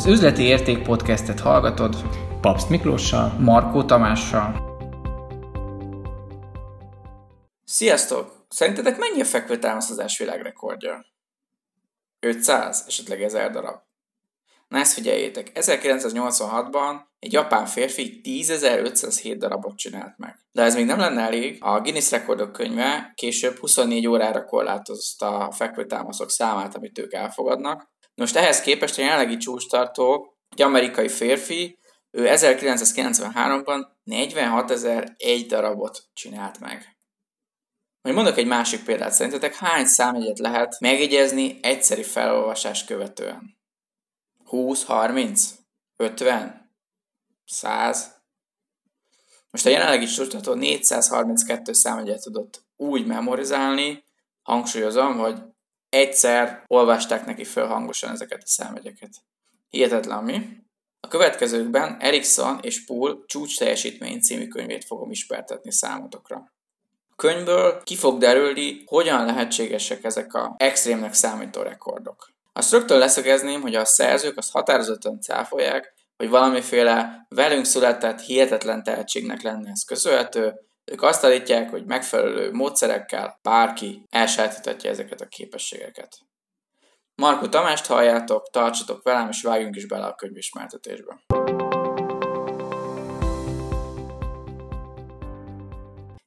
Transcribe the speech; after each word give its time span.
Az 0.00 0.06
Üzleti 0.06 0.42
Érték 0.42 0.82
podcastet 0.82 1.40
hallgatod 1.40 1.96
Papst 2.40 2.68
Miklóssal, 2.68 3.28
Markó 3.38 3.84
Tamással. 3.84 4.78
Sziasztok! 7.64 8.46
Szerintetek 8.48 8.98
mennyi 8.98 9.20
a 9.20 9.24
fekvő 9.24 9.58
támasztás 9.58 10.18
világrekordja? 10.18 11.04
500, 12.20 12.84
esetleg 12.86 13.22
1000 13.22 13.50
darab. 13.50 13.80
Na 14.68 14.78
ezt 14.78 14.92
figyeljétek, 14.92 15.50
1986-ban 15.54 17.00
egy 17.18 17.32
japán 17.32 17.66
férfi 17.66 18.20
10.507 18.24 19.34
darabot 19.38 19.76
csinált 19.76 20.18
meg. 20.18 20.38
De 20.52 20.62
ez 20.62 20.74
még 20.74 20.86
nem 20.86 20.98
lenne 20.98 21.22
elég, 21.22 21.58
a 21.60 21.80
Guinness 21.80 22.10
rekordok 22.10 22.52
könyve 22.52 23.12
később 23.14 23.56
24 23.56 24.06
órára 24.06 24.44
korlátozta 24.44 25.38
a 25.38 25.52
fekvőtámaszok 25.52 26.30
számát, 26.30 26.76
amit 26.76 26.98
ők 26.98 27.12
elfogadnak. 27.12 27.98
Most 28.20 28.36
ehhez 28.36 28.60
képest 28.60 28.98
a 28.98 29.02
jelenlegi 29.02 29.36
csúcstartó, 29.36 30.36
egy 30.48 30.62
amerikai 30.62 31.08
férfi, 31.08 31.78
ő 32.10 32.26
1993-ban 32.28 33.86
46.001 34.04 35.44
darabot 35.48 36.02
csinált 36.12 36.58
meg. 36.58 36.98
Majd 38.02 38.16
mondok 38.16 38.36
egy 38.36 38.46
másik 38.46 38.84
példát, 38.84 39.12
szerintetek 39.12 39.54
hány 39.54 39.86
számjegyet 39.86 40.38
lehet 40.38 40.80
megjegyezni 40.80 41.58
egyszeri 41.62 42.02
felolvasás 42.02 42.84
követően? 42.84 43.58
20, 44.44 44.84
30, 44.84 45.54
50, 45.96 46.72
100. 47.44 48.22
Most 49.50 49.66
a 49.66 49.70
jelenlegi 49.70 50.06
sortató 50.06 50.54
432 50.54 51.72
számjegyet 51.72 52.22
tudott 52.22 52.64
úgy 52.76 53.06
memorizálni, 53.06 54.04
hangsúlyozom, 54.42 55.18
hogy 55.18 55.42
egyszer 55.90 56.64
olvasták 56.66 57.26
neki 57.26 57.44
föl 57.44 57.66
hangosan 57.66 58.10
ezeket 58.10 58.42
a 58.42 58.46
számjegyeket. 58.46 59.10
Hihetetlen 59.70 60.24
mi? 60.24 60.58
A 61.00 61.08
következőkben 61.08 61.96
Erikson 62.00 62.58
és 62.62 62.84
Pool 62.84 63.24
csúcs 63.26 63.58
teljesítmény 63.58 64.20
című 64.20 64.48
könyvét 64.48 64.84
fogom 64.84 65.10
ismertetni 65.10 65.72
számotokra. 65.72 66.36
A 67.08 67.14
könyvből 67.16 67.82
ki 67.82 67.96
fog 67.96 68.18
derülni, 68.18 68.82
hogyan 68.86 69.24
lehetségesek 69.24 70.04
ezek 70.04 70.34
a 70.34 70.54
extrémnek 70.58 71.14
számító 71.14 71.62
rekordok. 71.62 72.28
Azt 72.52 72.72
rögtön 72.72 72.98
leszögezném, 72.98 73.60
hogy 73.60 73.74
a 73.74 73.84
szerzők 73.84 74.36
azt 74.36 74.50
határozottan 74.50 75.20
cáfolják, 75.20 75.94
hogy 76.16 76.28
valamiféle 76.28 77.26
velünk 77.28 77.64
született 77.64 78.20
hihetetlen 78.20 78.82
tehetségnek 78.82 79.42
lenne 79.42 79.70
ez 79.70 79.84
köszönhető, 79.84 80.54
ők 80.90 81.02
azt 81.02 81.24
állítják, 81.24 81.70
hogy 81.70 81.84
megfelelő 81.84 82.52
módszerekkel 82.52 83.38
bárki 83.42 84.06
elsajátíthatja 84.08 84.90
ezeket 84.90 85.20
a 85.20 85.26
képességeket. 85.26 86.18
Marko 87.14 87.48
Tamást 87.48 87.86
halljátok, 87.86 88.50
tartsatok 88.50 89.02
velem, 89.02 89.28
és 89.28 89.42
vágjunk 89.42 89.76
is 89.76 89.86
bele 89.86 90.06
a 90.06 90.14
könyvismertetésbe. 90.14 91.24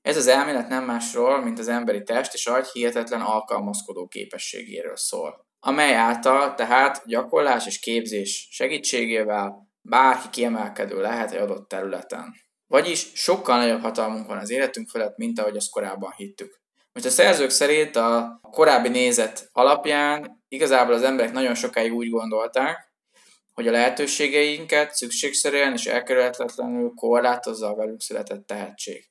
Ez 0.01 0.17
az 0.17 0.27
elmélet 0.27 0.67
nem 0.67 0.83
másról, 0.83 1.43
mint 1.43 1.59
az 1.59 1.67
emberi 1.67 2.03
test 2.03 2.33
és 2.33 2.47
agy 2.47 2.67
hihetetlen 2.67 3.21
alkalmazkodó 3.21 4.07
képességéről 4.07 4.97
szól 4.97 5.51
amely 5.65 5.95
által 5.95 6.53
tehát 6.53 7.01
gyakorlás 7.05 7.65
és 7.65 7.79
képzés 7.79 8.47
segítségével 8.51 9.67
bárki 9.81 10.29
kiemelkedő 10.29 11.01
lehet 11.01 11.31
egy 11.31 11.41
adott 11.41 11.67
területen. 11.67 12.33
Vagyis 12.73 13.11
sokkal 13.13 13.57
nagyobb 13.57 13.81
hatalmunk 13.81 14.27
van 14.27 14.37
az 14.37 14.49
életünk 14.49 14.89
felett, 14.89 15.17
mint 15.17 15.39
ahogy 15.39 15.55
azt 15.55 15.69
korábban 15.69 16.13
hittük. 16.15 16.61
Most 16.93 17.05
a 17.05 17.09
szerzők 17.09 17.49
szerint 17.49 17.95
a 17.95 18.39
korábbi 18.51 18.89
nézet 18.89 19.49
alapján 19.51 20.43
igazából 20.47 20.93
az 20.93 21.03
emberek 21.03 21.31
nagyon 21.31 21.55
sokáig 21.55 21.93
úgy 21.93 22.09
gondolták, 22.09 22.93
hogy 23.53 23.67
a 23.67 23.71
lehetőségeinket 23.71 24.95
szükségszerűen 24.95 25.73
és 25.73 25.85
elkerülhetetlenül 25.85 26.91
korlátozza 26.95 27.67
a 27.67 27.75
velünk 27.75 28.01
született 28.01 28.47
tehetség. 28.47 29.09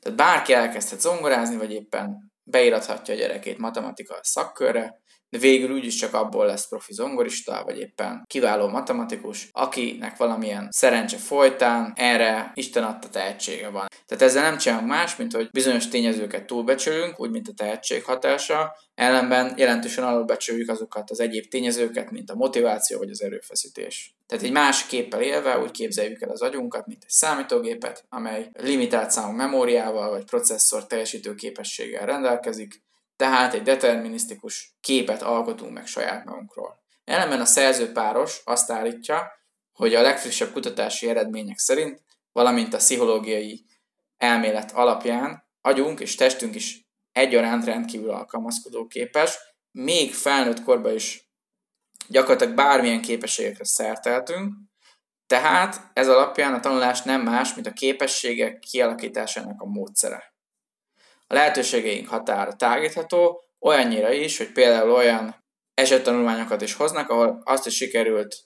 Tehát 0.00 0.18
bárki 0.18 0.52
elkezdhet 0.52 1.00
zongorázni, 1.00 1.56
vagy 1.56 1.72
éppen 1.72 2.32
beírathatja 2.42 3.14
a 3.14 3.16
gyerekét 3.16 3.58
matematika 3.58 4.18
szakkörre, 4.22 5.00
de 5.30 5.38
végül 5.38 5.72
úgyis 5.72 5.94
csak 5.94 6.14
abból 6.14 6.46
lesz 6.46 6.68
profi 6.68 6.92
zongorista, 6.92 7.62
vagy 7.64 7.78
éppen 7.78 8.24
kiváló 8.26 8.68
matematikus, 8.68 9.48
akinek 9.52 10.16
valamilyen 10.16 10.68
szerencse 10.70 11.16
folytán 11.16 11.92
erre 11.96 12.52
Isten 12.54 12.84
adta 12.84 13.08
tehetsége 13.08 13.68
van. 13.68 13.86
Tehát 14.06 14.24
ezzel 14.24 14.42
nem 14.42 14.58
csinálunk 14.58 14.88
más, 14.88 15.16
mint 15.16 15.32
hogy 15.32 15.50
bizonyos 15.50 15.88
tényezőket 15.88 16.46
túlbecsülünk, 16.46 17.20
úgy, 17.20 17.30
mint 17.30 17.48
a 17.48 17.52
tehetség 17.56 18.04
hatása, 18.04 18.76
ellenben 18.94 19.54
jelentősen 19.56 20.04
alulbecsüljük 20.04 20.68
azokat 20.70 21.10
az 21.10 21.20
egyéb 21.20 21.48
tényezőket, 21.48 22.10
mint 22.10 22.30
a 22.30 22.34
motiváció 22.34 22.98
vagy 22.98 23.10
az 23.10 23.22
erőfeszítés. 23.22 24.14
Tehát 24.26 24.44
egy 24.44 24.52
más 24.52 24.86
képpel 24.86 25.22
élve 25.22 25.58
úgy 25.58 25.70
képzeljük 25.70 26.22
el 26.22 26.30
az 26.30 26.42
agyunkat, 26.42 26.86
mint 26.86 27.02
egy 27.02 27.10
számítógépet, 27.10 28.04
amely 28.08 28.50
limitált 28.52 29.10
számú 29.10 29.32
memóriával 29.32 30.10
vagy 30.10 30.24
processzor 30.24 30.86
teljesítő 30.86 31.34
képességgel 31.34 32.06
rendelkezik, 32.06 32.82
tehát 33.20 33.54
egy 33.54 33.62
determinisztikus 33.62 34.76
képet 34.80 35.22
alkotunk 35.22 35.72
meg 35.72 35.86
saját 35.86 36.24
magunkról. 36.24 36.82
Ellenben 37.04 37.40
a 37.40 37.44
szerzőpáros 37.44 38.40
azt 38.44 38.70
állítja, 38.70 39.32
hogy 39.72 39.94
a 39.94 40.02
legfrissebb 40.02 40.52
kutatási 40.52 41.08
eredmények 41.08 41.58
szerint, 41.58 42.02
valamint 42.32 42.74
a 42.74 42.76
pszichológiai 42.76 43.64
elmélet 44.16 44.72
alapján 44.72 45.44
agyunk 45.60 46.00
és 46.00 46.14
testünk 46.14 46.54
is 46.54 46.88
egyaránt 47.12 47.64
rendkívül 47.64 48.10
alkalmazkodó 48.10 48.86
képes, 48.86 49.38
még 49.70 50.14
felnőtt 50.14 50.62
korban 50.62 50.94
is 50.94 51.30
gyakorlatilag 52.08 52.54
bármilyen 52.54 53.00
képességekre 53.00 53.64
szerteltünk, 53.64 54.54
tehát 55.26 55.90
ez 55.92 56.08
alapján 56.08 56.54
a 56.54 56.60
tanulás 56.60 57.02
nem 57.02 57.22
más, 57.22 57.54
mint 57.54 57.66
a 57.66 57.72
képességek 57.72 58.58
kialakításának 58.58 59.60
a 59.60 59.66
módszere 59.66 60.29
a 61.30 61.34
lehetőségeink 61.34 62.08
határa 62.08 62.52
tágítható, 62.52 63.42
olyannyira 63.60 64.12
is, 64.12 64.38
hogy 64.38 64.52
például 64.52 64.90
olyan 64.90 65.44
esettanulmányokat 65.74 66.62
is 66.62 66.74
hoznak, 66.74 67.08
ahol 67.08 67.42
azt 67.44 67.66
is 67.66 67.74
sikerült 67.74 68.36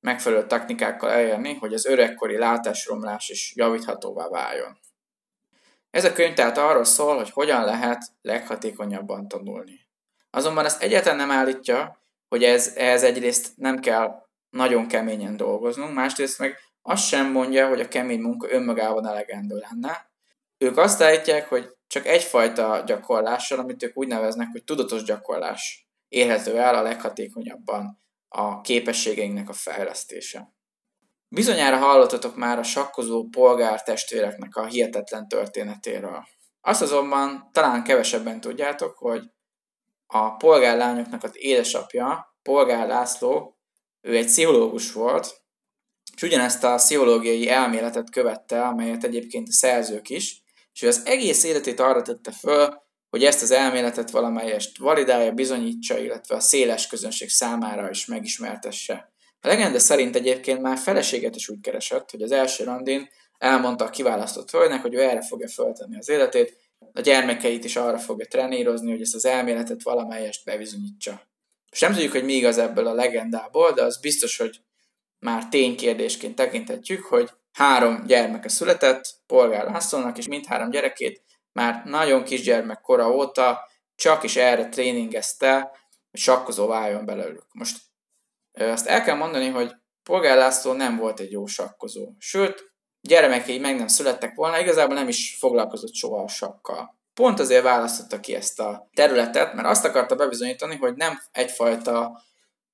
megfelelő 0.00 0.46
technikákkal 0.46 1.10
elérni, 1.10 1.54
hogy 1.54 1.74
az 1.74 1.86
öregkori 1.86 2.38
látásromlás 2.38 3.28
is 3.28 3.52
javíthatóvá 3.56 4.28
váljon. 4.28 4.78
Ez 5.90 6.04
a 6.04 6.12
könyv 6.12 6.34
tehát 6.34 6.58
arról 6.58 6.84
szól, 6.84 7.16
hogy 7.16 7.30
hogyan 7.30 7.64
lehet 7.64 8.02
leghatékonyabban 8.22 9.28
tanulni. 9.28 9.80
Azonban 10.30 10.64
ezt 10.64 10.82
egyáltalán 10.82 11.18
nem 11.18 11.30
állítja, 11.30 11.98
hogy 12.28 12.44
ez, 12.44 12.72
ehhez 12.76 13.02
egyrészt 13.02 13.52
nem 13.56 13.78
kell 13.78 14.26
nagyon 14.50 14.88
keményen 14.88 15.36
dolgoznunk, 15.36 15.94
másrészt 15.94 16.38
meg 16.38 16.58
azt 16.82 17.06
sem 17.06 17.30
mondja, 17.30 17.68
hogy 17.68 17.80
a 17.80 17.88
kemény 17.88 18.20
munka 18.20 18.50
önmagában 18.50 19.06
elegendő 19.06 19.56
lenne. 19.70 20.10
Ők 20.58 20.76
azt 20.76 21.02
állítják, 21.02 21.48
hogy 21.48 21.76
csak 21.92 22.06
egyfajta 22.06 22.82
gyakorlással, 22.86 23.58
amit 23.58 23.82
ők 23.82 23.96
úgy 23.96 24.08
neveznek, 24.08 24.48
hogy 24.52 24.64
tudatos 24.64 25.02
gyakorlás 25.02 25.88
érhető 26.08 26.58
el 26.58 26.74
a 26.74 26.82
leghatékonyabban 26.82 27.98
a 28.28 28.60
képességeinknek 28.60 29.48
a 29.48 29.52
fejlesztése. 29.52 30.54
Bizonyára 31.28 31.76
hallottatok 31.76 32.36
már 32.36 32.58
a 32.58 32.62
sakkozó 32.62 33.28
polgár 33.28 33.82
testvéreknek 33.82 34.56
a 34.56 34.66
hihetetlen 34.66 35.28
történetéről. 35.28 36.24
Azt 36.60 36.82
azonban 36.82 37.50
talán 37.52 37.84
kevesebben 37.84 38.40
tudjátok, 38.40 38.98
hogy 38.98 39.22
a 40.06 40.36
polgárlányoknak 40.36 41.22
az 41.22 41.32
édesapja, 41.34 42.36
Polgár 42.42 42.86
László, 42.86 43.58
ő 44.00 44.16
egy 44.16 44.26
pszichológus 44.26 44.92
volt, 44.92 45.42
és 46.14 46.22
ugyanezt 46.22 46.64
a 46.64 46.74
pszichológiai 46.74 47.48
elméletet 47.48 48.10
követte, 48.10 48.62
amelyet 48.62 49.04
egyébként 49.04 49.48
a 49.48 49.52
szerzők 49.52 50.08
is, 50.08 50.41
és 50.74 50.82
ő 50.82 50.88
az 50.88 51.02
egész 51.04 51.44
életét 51.44 51.80
arra 51.80 52.02
tette 52.02 52.32
föl, 52.32 52.82
hogy 53.10 53.24
ezt 53.24 53.42
az 53.42 53.50
elméletet 53.50 54.10
valamelyest 54.10 54.78
validálja, 54.78 55.32
bizonyítsa, 55.32 55.98
illetve 55.98 56.34
a 56.34 56.40
széles 56.40 56.86
közönség 56.86 57.28
számára 57.28 57.90
is 57.90 58.06
megismertesse. 58.06 59.12
A 59.40 59.48
legenda 59.48 59.78
szerint 59.78 60.16
egyébként 60.16 60.60
már 60.60 60.78
feleséget 60.78 61.36
is 61.36 61.48
úgy 61.48 61.60
keresett, 61.60 62.10
hogy 62.10 62.22
az 62.22 62.32
első 62.32 62.64
randin 62.64 63.08
elmondta 63.38 63.84
a 63.84 63.90
kiválasztott 63.90 64.50
hölgynek, 64.50 64.82
hogy 64.82 64.94
ő 64.94 65.00
erre 65.00 65.22
fogja 65.22 65.48
föltenni 65.48 65.96
az 65.96 66.08
életét, 66.08 66.56
a 66.92 67.00
gyermekeit 67.00 67.64
is 67.64 67.76
arra 67.76 67.98
fogja 67.98 68.26
trenírozni, 68.26 68.90
hogy 68.90 69.00
ezt 69.00 69.14
az 69.14 69.24
elméletet 69.24 69.82
valamelyest 69.82 70.44
bebizonyítsa. 70.44 71.22
És 71.70 71.80
nem 71.80 71.92
tudjuk, 71.92 72.12
hogy 72.12 72.24
mi 72.24 72.32
igaz 72.32 72.58
ebből 72.58 72.86
a 72.86 72.94
legendából, 72.94 73.72
de 73.72 73.82
az 73.82 74.00
biztos, 74.00 74.36
hogy 74.36 74.60
már 75.18 75.48
ténykérdésként 75.48 76.34
tekinthetjük, 76.34 77.04
hogy 77.04 77.30
három 77.52 78.04
gyermeke 78.06 78.48
született, 78.48 79.04
Polgár 79.26 79.64
Lászlónak, 79.64 80.18
és 80.18 80.28
mindhárom 80.28 80.70
gyerekét 80.70 81.22
már 81.52 81.82
nagyon 81.84 82.24
kisgyermek 82.24 82.80
kora 82.80 83.10
óta 83.10 83.70
csak 83.94 84.22
is 84.22 84.36
erre 84.36 84.68
tréningezte, 84.68 85.70
hogy 86.10 86.20
sakkozó 86.20 86.66
váljon 86.66 87.04
belőlük. 87.04 87.46
Most 87.52 87.78
azt 88.52 88.86
el 88.86 89.02
kell 89.02 89.16
mondani, 89.16 89.48
hogy 89.48 89.72
Polgár 90.02 90.36
László 90.36 90.72
nem 90.72 90.96
volt 90.96 91.20
egy 91.20 91.30
jó 91.30 91.46
sakkozó. 91.46 92.08
Sőt, 92.18 92.72
gyermekei 93.00 93.58
meg 93.58 93.76
nem 93.76 93.86
születtek 93.86 94.34
volna, 94.34 94.60
igazából 94.60 94.94
nem 94.94 95.08
is 95.08 95.36
foglalkozott 95.38 95.94
soha 95.94 96.22
a 96.22 96.28
sakkal. 96.28 96.98
Pont 97.14 97.40
azért 97.40 97.62
választotta 97.62 98.20
ki 98.20 98.34
ezt 98.34 98.60
a 98.60 98.88
területet, 98.94 99.54
mert 99.54 99.68
azt 99.68 99.84
akarta 99.84 100.14
bebizonyítani, 100.14 100.76
hogy 100.76 100.94
nem 100.94 101.22
egyfajta 101.32 102.22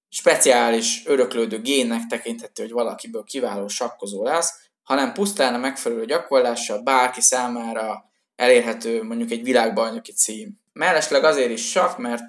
speciális 0.09 1.07
öröklődő 1.07 1.61
génnek 1.61 2.07
tekinthető, 2.07 2.63
hogy 2.63 2.73
valakiből 2.73 3.25
kiváló 3.25 3.69
sakkozó 3.69 4.23
lesz, 4.23 4.68
hanem 4.89 5.13
pusztán 5.13 5.55
a 5.55 5.59
megfelelő 5.59 6.05
gyakorlással 6.05 6.83
bárki 6.83 7.21
számára 7.21 8.11
elérhető 8.37 9.03
mondjuk 9.03 9.31
egy 9.31 9.43
világbajnoki 9.43 10.13
cím. 10.13 10.61
Mellesleg 10.73 11.25
azért 11.25 11.51
is 11.51 11.71
sakk, 11.71 11.99
mert 11.99 12.25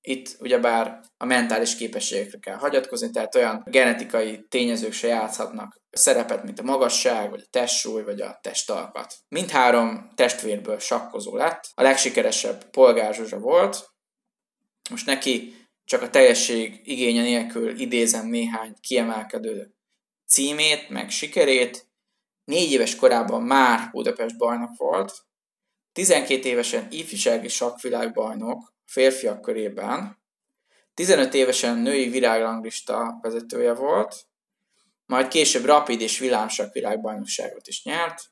itt 0.00 0.36
ugyebár 0.40 1.00
a 1.16 1.24
mentális 1.24 1.76
képességekre 1.76 2.38
kell 2.38 2.56
hagyatkozni, 2.56 3.10
tehát 3.10 3.34
olyan 3.34 3.62
genetikai 3.66 4.46
tényezők 4.48 4.92
se 4.92 5.06
játszhatnak 5.06 5.80
szerepet, 5.90 6.44
mint 6.44 6.58
a 6.58 6.62
magasság, 6.62 7.30
vagy 7.30 7.40
a 7.40 7.48
testsúly, 7.50 8.02
vagy 8.02 8.20
a 8.20 8.38
testalkat. 8.42 9.14
Mindhárom 9.28 10.10
testvérből 10.14 10.78
sakkozó 10.78 11.36
lett. 11.36 11.70
A 11.74 11.82
legsikeresebb 11.82 12.70
Polgár 12.70 13.14
Zsuzsa 13.14 13.38
volt. 13.38 13.88
Most 14.90 15.06
neki 15.06 15.56
csak 15.84 16.02
a 16.02 16.10
teljesség 16.10 16.80
igénye 16.84 17.22
nélkül 17.22 17.80
idézem 17.80 18.26
néhány 18.26 18.74
kiemelkedő 18.80 19.72
címét, 20.26 20.88
meg 20.88 21.10
sikerét. 21.10 21.87
Négy 22.48 22.72
éves 22.72 22.96
korában 22.96 23.42
már 23.42 23.90
Budapest 23.90 24.36
bajnok 24.36 24.76
volt, 24.76 25.12
12 25.92 26.48
évesen 26.48 26.86
ifjúsági 26.90 27.48
sakkvilágbajnok 27.48 28.72
férfiak 28.86 29.40
körében, 29.40 30.18
15 30.94 31.34
évesen 31.34 31.78
női 31.78 32.08
virágranglista 32.08 33.18
vezetője 33.22 33.74
volt, 33.74 34.24
majd 35.06 35.28
később 35.28 35.64
rapid 35.64 36.00
és 36.00 36.18
villámsak 36.18 36.72
világbajnokságot 36.72 37.66
is 37.66 37.84
nyert, 37.84 38.22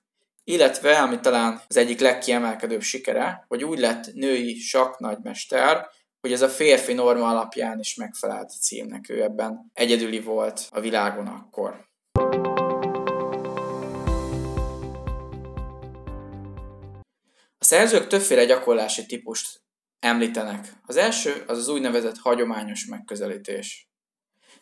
illetve, 0.45 0.99
ami 0.99 1.21
talán 1.21 1.63
az 1.69 1.77
egyik 1.77 2.01
legkiemelkedőbb 2.01 2.83
sikere, 2.83 3.45
hogy 3.49 3.65
úgy 3.65 3.79
lett 3.79 4.13
női 4.13 4.63
nagymester, 4.99 5.89
hogy 6.21 6.33
ez 6.33 6.43
a 6.43 6.49
férfi 6.49 6.93
norma 6.93 7.29
alapján 7.29 7.79
is 7.79 7.95
megfelelt 7.95 8.51
a 8.51 8.61
címnek, 8.61 9.09
ő 9.09 9.23
ebben. 9.23 9.71
Egyedüli 9.73 10.21
volt 10.21 10.69
a 10.71 10.81
világon 10.81 11.27
akkor. 11.27 11.86
Szerzők 17.67 18.07
többféle 18.07 18.45
gyakorlási 18.45 19.07
típust 19.07 19.61
említenek. 19.99 20.73
Az 20.85 20.97
első 20.97 21.45
az 21.47 21.59
az 21.59 21.69
úgynevezett 21.69 22.19
hagyományos 22.19 22.87
megközelítés. 22.87 23.89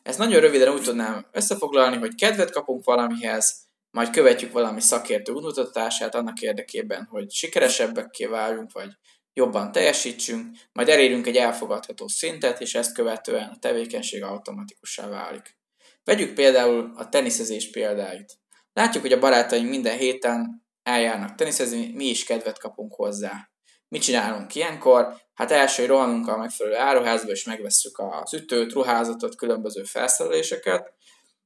Ezt 0.03 0.19
nagyon 0.19 0.41
röviden 0.41 0.73
úgy 0.73 0.83
tudnám 0.83 1.27
összefoglalni, 1.33 1.97
hogy 1.97 2.15
kedvet 2.15 2.51
kapunk 2.51 2.85
valamihez, 2.85 3.67
majd 3.91 4.11
követjük 4.11 4.53
valami 4.53 4.81
szakértő 4.81 5.33
útmutatását 5.33 6.15
annak 6.15 6.41
érdekében, 6.41 7.05
hogy 7.11 7.31
sikeresebbekké 7.31 8.25
váljunk, 8.25 8.73
vagy 8.73 8.91
jobban 9.33 9.73
teljesítsünk, 9.73 10.57
majd 10.73 10.89
elérünk 10.89 11.27
egy 11.27 11.37
elfogadható 11.37 12.09
szintet, 12.09 12.61
és 12.61 12.75
ezt 12.75 12.95
követően 12.95 13.49
a 13.49 13.59
tevékenység 13.59 14.23
automatikussá 14.23 15.09
válik. 15.09 15.57
Vegyük 16.05 16.35
például 16.35 16.93
a 16.97 17.09
teniszezés 17.09 17.71
példáit. 17.71 18.39
Látjuk, 18.73 19.03
hogy 19.03 19.13
a 19.13 19.19
barátaink 19.19 19.69
minden 19.69 19.97
héten 19.97 20.64
eljárnak 20.85 21.35
teniszezni, 21.35 21.93
mi 21.95 22.05
is 22.05 22.25
kedvet 22.25 22.59
kapunk 22.59 22.95
hozzá. 22.95 23.49
Mit 23.89 24.03
csinálunk 24.03 24.55
ilyenkor? 24.55 25.17
Hát 25.35 25.51
első, 25.51 25.83
hogy 25.83 25.91
rohanunk 25.91 26.29
a 26.29 26.37
megfelelő 26.37 26.77
áruházba, 26.77 27.31
és 27.31 27.45
megvesszük 27.45 27.99
az 27.99 28.35
ütőt, 28.35 28.73
ruházatot, 28.73 29.37
különböző 29.37 29.83
felszereléseket, 29.83 30.93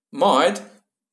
majd 0.08 0.62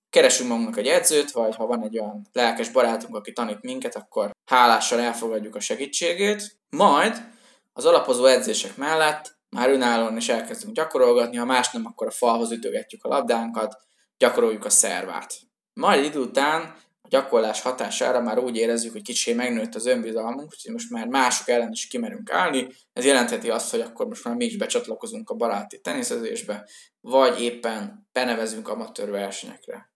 keresünk 0.09 0.49
magunknak 0.49 0.77
egy 0.77 0.87
edzőt, 0.87 1.31
vagy 1.31 1.55
ha 1.55 1.65
van 1.65 1.83
egy 1.83 1.99
olyan 1.99 2.27
lelkes 2.31 2.69
barátunk, 2.69 3.15
aki 3.15 3.33
tanít 3.33 3.61
minket, 3.61 3.95
akkor 3.95 4.31
hálással 4.45 4.99
elfogadjuk 4.99 5.55
a 5.55 5.59
segítségét, 5.59 6.57
majd 6.69 7.27
az 7.73 7.85
alapozó 7.85 8.25
edzések 8.25 8.77
mellett 8.77 9.37
már 9.49 9.69
önállóan 9.69 10.17
is 10.17 10.29
elkezdünk 10.29 10.75
gyakorolgatni, 10.75 11.37
ha 11.37 11.45
más 11.45 11.71
nem, 11.71 11.85
akkor 11.85 12.07
a 12.07 12.11
falhoz 12.11 12.51
ütögetjük 12.51 13.03
a 13.03 13.07
labdánkat, 13.07 13.77
gyakoroljuk 14.17 14.65
a 14.65 14.69
szervát. 14.69 15.33
Majd 15.73 16.03
idő 16.03 16.19
után 16.19 16.75
a 17.05 17.07
gyakorlás 17.09 17.61
hatására 17.61 18.21
már 18.21 18.39
úgy 18.39 18.55
érezzük, 18.55 18.91
hogy 18.91 19.01
kicsi 19.01 19.33
megnőtt 19.33 19.75
az 19.75 19.85
önbizalmunk, 19.85 20.53
hogy 20.63 20.73
most 20.73 20.89
már 20.89 21.07
mások 21.07 21.47
ellen 21.47 21.71
is 21.71 21.87
kimerünk 21.87 22.31
állni. 22.31 22.67
Ez 22.93 23.05
jelentheti 23.05 23.49
azt, 23.49 23.71
hogy 23.71 23.81
akkor 23.81 24.07
most 24.07 24.23
már 24.23 24.35
mi 24.35 24.45
is 24.45 24.57
becsatlakozunk 24.57 25.29
a 25.29 25.35
baráti 25.35 25.81
teniszezésbe, 25.81 26.69
vagy 27.01 27.41
éppen 27.41 28.07
benevezünk 28.11 28.67
amatőr 28.67 29.09
versenyekre. 29.09 29.91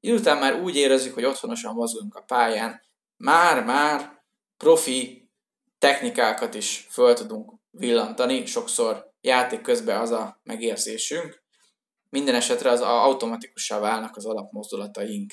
Idő 0.00 0.34
már 0.34 0.60
úgy 0.60 0.76
érezzük, 0.76 1.14
hogy 1.14 1.24
otthonosan 1.24 1.74
mozgunk 1.74 2.14
a 2.14 2.20
pályán, 2.20 2.80
már-már 3.16 4.22
profi 4.56 5.28
technikákat 5.78 6.54
is 6.54 6.86
föl 6.90 7.14
tudunk 7.14 7.52
villantani, 7.70 8.46
sokszor 8.46 9.12
játék 9.20 9.60
közben 9.60 10.00
az 10.00 10.10
a 10.10 10.40
megérzésünk. 10.42 11.42
Minden 12.08 12.34
esetre 12.34 12.70
az 12.70 12.80
automatikussá 12.80 13.78
válnak 13.78 14.16
az 14.16 14.26
alapmozdulataink. 14.26 15.32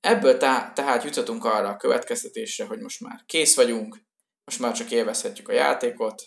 Ebből 0.00 0.36
tá- 0.36 0.74
tehát 0.74 1.04
juthatunk 1.04 1.44
arra 1.44 1.68
a 1.68 1.76
következtetésre, 1.76 2.64
hogy 2.64 2.78
most 2.78 3.00
már 3.00 3.22
kész 3.26 3.56
vagyunk, 3.56 3.98
most 4.44 4.60
már 4.60 4.72
csak 4.72 4.90
élvezhetjük 4.90 5.48
a 5.48 5.52
játékot, 5.52 6.22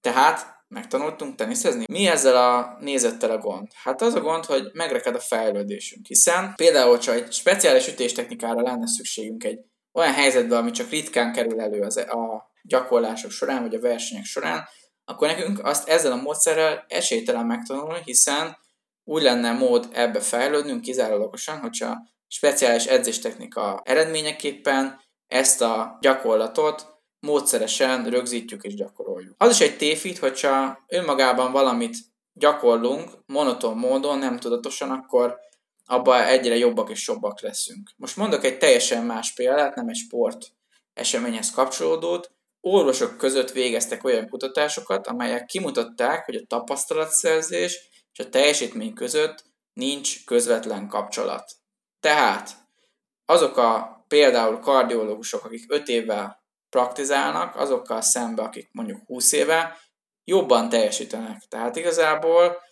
tehát 0.00 0.58
megtanultunk 0.68 1.34
teniszezni. 1.34 1.84
Mi 1.88 2.06
ezzel 2.06 2.36
a 2.36 2.76
nézettel 2.80 3.30
a 3.30 3.38
gond? 3.38 3.68
Hát 3.82 4.02
az 4.02 4.14
a 4.14 4.20
gond, 4.20 4.44
hogy 4.44 4.70
megreked 4.72 5.14
a 5.14 5.20
fejlődésünk, 5.20 6.06
hiszen 6.06 6.54
például, 6.54 6.98
ha 7.04 7.12
egy 7.12 7.32
speciális 7.32 7.88
ütéstechnikára 7.88 8.62
lenne 8.62 8.86
szükségünk 8.86 9.44
egy 9.44 9.58
olyan 9.92 10.12
helyzetben, 10.12 10.58
ami 10.58 10.70
csak 10.70 10.90
ritkán 10.90 11.32
kerül 11.32 11.60
elő 11.60 11.80
az, 11.80 11.96
e- 11.96 12.10
a 12.10 12.50
gyakorlások 12.62 13.30
során, 13.30 13.62
vagy 13.62 13.74
a 13.74 13.80
versenyek 13.80 14.24
során, 14.24 14.68
akkor 15.04 15.28
nekünk 15.28 15.64
azt 15.64 15.88
ezzel 15.88 16.12
a 16.12 16.22
módszerrel 16.22 16.84
esélytelen 16.88 17.46
megtanulni, 17.46 18.00
hiszen 18.04 18.56
úgy 19.04 19.22
lenne 19.22 19.52
mód 19.52 19.88
ebbe 19.92 20.20
fejlődnünk 20.20 20.80
kizárólagosan, 20.80 21.58
hogyha 21.58 21.96
speciális 22.32 22.84
edzéstechnika 22.84 23.80
eredményeképpen 23.84 25.00
ezt 25.26 25.60
a 25.60 25.98
gyakorlatot 26.00 26.86
módszeresen 27.20 28.04
rögzítjük 28.04 28.62
és 28.62 28.74
gyakoroljuk. 28.74 29.34
Az 29.38 29.50
is 29.50 29.60
egy 29.60 29.76
tévhit, 29.76 30.18
hogyha 30.18 30.84
önmagában 30.86 31.52
valamit 31.52 31.96
gyakorlunk 32.32 33.10
monoton 33.26 33.76
módon, 33.76 34.18
nem 34.18 34.38
tudatosan, 34.38 34.90
akkor 34.90 35.38
abban 35.86 36.22
egyre 36.22 36.56
jobbak 36.56 36.90
és 36.90 37.08
jobbak 37.08 37.40
leszünk. 37.40 37.90
Most 37.96 38.16
mondok 38.16 38.44
egy 38.44 38.58
teljesen 38.58 39.04
más 39.04 39.34
példát, 39.34 39.74
nem 39.74 39.88
egy 39.88 39.96
sport 39.96 40.46
eseményhez 40.94 41.50
kapcsolódót. 41.50 42.30
Orvosok 42.60 43.16
között 43.16 43.50
végeztek 43.50 44.04
olyan 44.04 44.28
kutatásokat, 44.28 45.06
amelyek 45.06 45.44
kimutatták, 45.46 46.24
hogy 46.24 46.34
a 46.34 46.46
tapasztalatszerzés 46.46 47.88
és 48.12 48.18
a 48.18 48.28
teljesítmény 48.28 48.94
között 48.94 49.44
nincs 49.72 50.24
közvetlen 50.24 50.88
kapcsolat. 50.88 51.59
Tehát 52.00 52.50
azok 53.24 53.56
a 53.56 54.04
például 54.08 54.58
kardiológusok, 54.58 55.44
akik 55.44 55.72
5 55.72 55.88
évvel 55.88 56.42
praktizálnak, 56.70 57.56
azokkal 57.56 58.00
szembe, 58.00 58.42
akik 58.42 58.68
mondjuk 58.72 59.00
20 59.06 59.32
éve 59.32 59.78
jobban 60.24 60.68
teljesítenek. 60.68 61.42
Tehát 61.48 61.76
igazából 61.76 62.62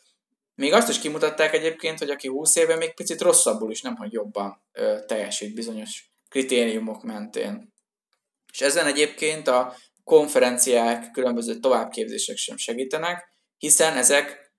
még 0.55 0.73
azt 0.73 0.89
is 0.89 0.99
kimutatták 0.99 1.55
egyébként, 1.55 1.99
hogy 1.99 2.11
aki 2.11 2.29
20 2.29 2.57
éve 2.57 2.77
még 2.77 2.95
picit 2.95 3.21
rosszabbul 3.21 3.71
is, 3.71 3.83
nem 3.83 3.97
hogy 3.97 4.13
jobban 4.13 4.63
ö, 4.73 4.99
teljesít 5.07 5.55
bizonyos 5.55 6.11
kritériumok 6.29 7.03
mentén. 7.03 7.73
És 8.53 8.61
ezen 8.61 8.87
egyébként 8.87 9.49
a 9.49 9.77
konferenciák, 10.05 11.11
különböző 11.11 11.59
továbbképzések 11.59 12.37
sem 12.37 12.57
segítenek, 12.57 13.29
hiszen 13.59 13.97
ezek, 13.97 14.53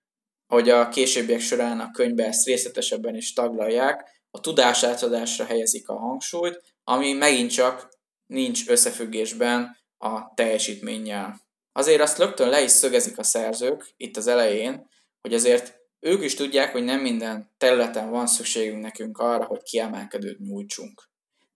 ahogy 0.48 0.70
a 0.70 0.90
későbbiek 0.90 1.40
során 1.40 1.80
a 1.80 1.92
könyvben 1.92 2.28
ezt 2.28 2.46
részletesebben 2.46 3.16
is 3.16 3.34
taglalják, 3.34 4.19
a 4.32 4.40
tudásátadásra 4.40 5.46
helyezik 5.46 5.90
a 5.90 5.98
hangsúlyt, 5.98 6.62
ami 6.84 7.14
megint 7.14 7.52
csak 7.52 7.90
nincs 8.26 8.68
összefüggésben 8.68 9.78
a 9.98 10.34
teljesítménnyel. 10.34 11.42
Azért 11.72 12.02
azt 12.02 12.18
rögtön 12.18 12.50
le 12.50 12.62
is 12.62 12.72
szögezik 12.72 13.18
a 13.18 13.24
szerzők 13.24 13.94
itt 13.98 14.18
az 14.18 14.28
elején, 14.28 14.90
hogy 15.22 15.34
azért 15.34 15.78
ők 16.00 16.24
is 16.24 16.36
tudják, 16.36 16.72
hogy 16.72 16.84
nem 16.84 17.00
minden 17.00 17.52
területen 17.58 18.10
van 18.10 18.28
szükségünk 18.28 18.82
nekünk 18.82 19.18
arra, 19.18 19.46
hogy 19.46 19.62
kiemelkedőt 19.62 20.40
nyújtsunk. 20.40 21.04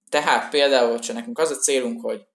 Tehát 0.10 0.50
például, 0.50 1.00
ha 1.08 1.13
nekünk 1.13 1.39
az 1.39 1.51
a 1.51 1.56
célunk, 1.56 2.01
hogy 2.01 2.25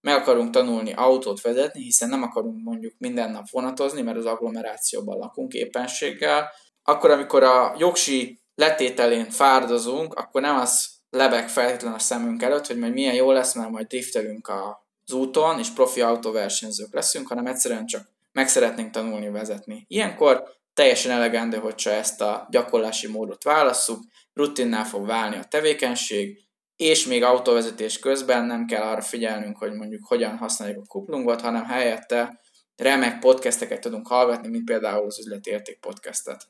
meg 0.00 0.14
akarunk 0.14 0.50
tanulni 0.50 0.92
autót 0.92 1.40
vezetni, 1.40 1.82
hiszen 1.82 2.08
nem 2.08 2.22
akarunk 2.22 2.62
mondjuk 2.64 2.94
minden 2.98 3.30
nap 3.30 3.50
vonatozni, 3.50 4.02
mert 4.02 4.16
az 4.16 4.26
agglomerációban 4.26 5.18
lakunk 5.18 5.52
éppenséggel, 5.52 6.50
akkor 6.82 7.10
amikor 7.10 7.42
a 7.42 7.74
jogsi 7.78 8.37
letételén 8.58 9.30
fárdozunk, 9.30 10.14
akkor 10.14 10.40
nem 10.40 10.56
az 10.56 10.88
lebeg 11.10 11.48
feltétlen 11.48 11.92
a 11.92 11.98
szemünk 11.98 12.42
előtt, 12.42 12.66
hogy 12.66 12.78
majd 12.78 12.92
milyen 12.92 13.14
jó 13.14 13.32
lesz, 13.32 13.54
mert 13.54 13.70
majd 13.70 13.86
driftelünk 13.86 14.48
az 14.48 15.12
úton, 15.12 15.58
és 15.58 15.68
profi 15.68 16.00
autóversenyzők 16.00 16.94
leszünk, 16.94 17.28
hanem 17.28 17.46
egyszerűen 17.46 17.86
csak 17.86 18.10
meg 18.32 18.48
szeretnénk 18.48 18.90
tanulni 18.90 19.30
vezetni. 19.30 19.84
Ilyenkor 19.88 20.44
teljesen 20.74 21.10
elegendő, 21.10 21.56
hogyha 21.56 21.90
ezt 21.90 22.20
a 22.20 22.46
gyakorlási 22.50 23.06
módot 23.06 23.44
válasszuk, 23.44 24.00
rutinná 24.32 24.84
fog 24.84 25.06
válni 25.06 25.36
a 25.36 25.44
tevékenység, 25.44 26.38
és 26.76 27.06
még 27.06 27.22
autóvezetés 27.22 27.98
közben 27.98 28.44
nem 28.44 28.66
kell 28.66 28.82
arra 28.82 29.00
figyelnünk, 29.00 29.58
hogy 29.58 29.72
mondjuk 29.72 30.06
hogyan 30.06 30.36
használjuk 30.36 30.82
a 30.82 30.88
kuplungot, 30.88 31.40
hanem 31.40 31.64
helyette 31.64 32.40
remek 32.76 33.18
podcasteket 33.18 33.80
tudunk 33.80 34.06
hallgatni, 34.06 34.48
mint 34.48 34.64
például 34.64 35.06
az 35.06 35.18
üzleti 35.18 35.50
érték 35.50 35.78
podcastet. 35.80 36.48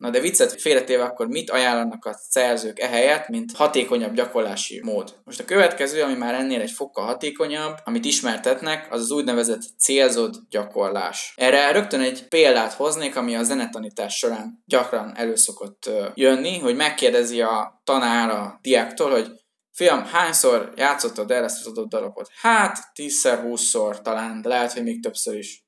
Na 0.00 0.10
de 0.10 0.20
viccet 0.20 0.60
félretéve 0.60 1.02
akkor 1.02 1.28
mit 1.28 1.50
ajánlanak 1.50 2.04
a 2.04 2.16
szerzők 2.28 2.78
ehelyett, 2.78 3.28
mint 3.28 3.52
hatékonyabb 3.52 4.14
gyakorlási 4.14 4.80
mód? 4.84 5.14
Most 5.24 5.40
a 5.40 5.44
következő, 5.44 6.02
ami 6.02 6.14
már 6.14 6.34
ennél 6.34 6.60
egy 6.60 6.70
fokkal 6.70 7.04
hatékonyabb, 7.04 7.76
amit 7.84 8.04
ismertetnek, 8.04 8.92
az 8.92 9.00
az 9.00 9.10
úgynevezett 9.10 9.62
célzott 9.78 10.34
gyakorlás. 10.50 11.32
Erre 11.36 11.72
rögtön 11.72 12.00
egy 12.00 12.28
példát 12.28 12.72
hoznék, 12.72 13.16
ami 13.16 13.36
a 13.36 13.42
zenetanítás 13.42 14.14
során 14.14 14.62
gyakran 14.66 15.12
előszokott 15.16 15.90
jönni, 16.14 16.58
hogy 16.58 16.76
megkérdezi 16.76 17.40
a 17.40 17.80
tanár 17.84 18.30
a 18.30 18.58
diáktól, 18.62 19.10
hogy 19.10 19.30
Fiam, 19.72 20.04
hányszor 20.04 20.72
játszottad 20.76 21.30
el 21.30 21.44
ezt 21.44 21.66
az 21.66 21.72
adott 21.72 21.88
darabot? 21.88 22.30
Hát, 22.40 22.78
tízszer, 22.94 23.38
húszszor 23.38 24.02
talán, 24.02 24.42
de 24.42 24.48
lehet, 24.48 24.72
hogy 24.72 24.82
még 24.82 25.02
többször 25.02 25.38
is. 25.38 25.64